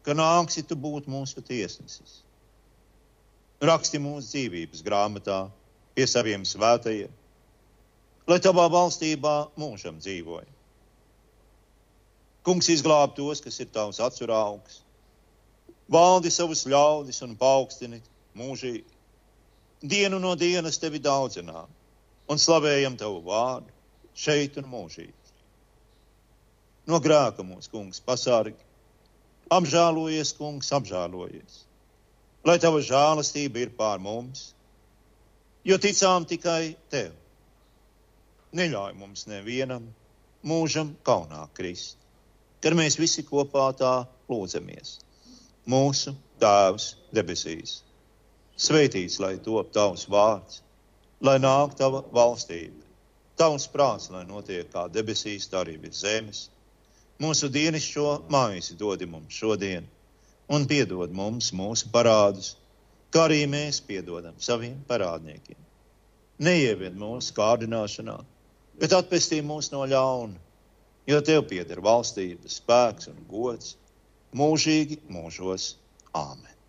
ka 0.06 0.14
nāksi 0.14 0.62
tu 0.68 0.78
būt 0.78 1.10
mūsu 1.10 1.42
tiesnesis. 1.48 2.20
Raksti 3.62 4.02
mūsu 4.02 4.28
dzīvības 4.28 4.86
grāmatā 4.86 5.40
pie 5.96 6.06
saviem 6.10 6.46
svētajiem 6.48 7.21
lai 8.32 8.40
tavā 8.40 8.68
valstībā 8.72 9.36
mūžam 9.60 10.00
dzīvoja. 10.00 10.48
Kungs 12.48 12.72
izglāb 12.74 13.14
tos, 13.18 13.42
kas 13.44 13.60
ir 13.62 13.70
tavs 13.76 14.00
atsuraugs. 14.02 14.80
Valdi 15.92 16.32
savus 16.32 16.64
ļaudis 16.72 17.22
un 17.26 17.36
paukstini 17.38 18.00
mūžīgi. 18.40 18.88
Dienu 19.82 20.20
no 20.24 20.32
dienas 20.40 20.80
tevi 20.82 21.02
daudzinām 21.04 21.70
un 22.32 22.40
slavējam 22.42 22.96
tavu 22.98 23.20
vārdu 23.26 23.70
šeit 24.16 24.58
un 24.62 24.70
mūžīgi. 24.72 25.18
No 26.90 27.02
grēka 27.04 27.44
mūsu 27.46 27.70
kungs 27.74 28.02
pasargi. 28.06 28.58
Apžēlojies, 29.52 30.32
kungs, 30.38 30.72
apžēlojies. 30.74 31.64
Lai 32.48 32.58
tava 32.64 32.80
žēlastība 32.82 33.62
ir 33.62 33.74
pār 33.78 34.00
mums, 34.02 34.54
jo 35.68 35.78
ticām 35.78 36.26
tikai 36.26 36.78
tev. 36.90 37.12
Neļauj 38.52 38.96
mums 39.00 39.22
nevienam 39.32 39.86
mūžam 40.44 40.90
kaunā 41.08 41.46
krist, 41.56 41.96
kad 42.60 42.76
mēs 42.76 42.98
visi 43.00 43.24
kopā 43.24 43.70
tā 43.80 43.92
lūdzamies. 44.28 44.98
Mūsu 45.72 46.12
Tēvs 46.42 46.88
debesīs, 47.16 47.78
svētīts 48.60 49.22
lai 49.24 49.38
top 49.46 49.70
tavs 49.72 50.04
vārds, 50.12 50.60
lai 51.24 51.38
nāk 51.40 51.78
tava 51.80 52.02
valstība, 52.18 52.84
tavs 53.40 53.70
prāts, 53.72 54.10
lai 54.12 54.26
notiek 54.28 54.68
kā 54.74 54.84
debesīs, 54.92 55.48
tā 55.48 55.62
arī 55.62 55.78
virs 55.86 56.04
zemes. 56.04 56.44
Mūsu 57.24 57.48
dienascho 57.54 58.18
maizi 58.36 58.76
dod 58.76 59.06
mums 59.08 59.38
šodien, 59.38 59.88
un 60.52 60.68
piedod 60.68 61.16
mums 61.16 61.54
mūsu 61.56 61.88
parādus, 61.96 62.58
kā 63.16 63.30
arī 63.30 63.46
mēs 63.48 63.80
piedodam 63.88 64.36
saviem 64.44 64.76
parādniekiem. 64.92 65.60
Neieved 66.42 67.00
mūsu 67.00 67.38
kārdināšanā, 67.38 68.20
bet 68.80 68.96
atpestī 68.96 69.42
mūs 69.46 69.72
no 69.74 69.84
ļauna, 69.90 70.40
jo 71.10 71.20
tev 71.26 71.46
pieder 71.50 71.82
valstība, 71.84 72.50
spēks 72.52 73.12
un 73.12 73.20
gods 73.32 73.76
mūžīgi 74.38 75.02
mūžos. 75.12 75.76
Āmen! 76.16 76.61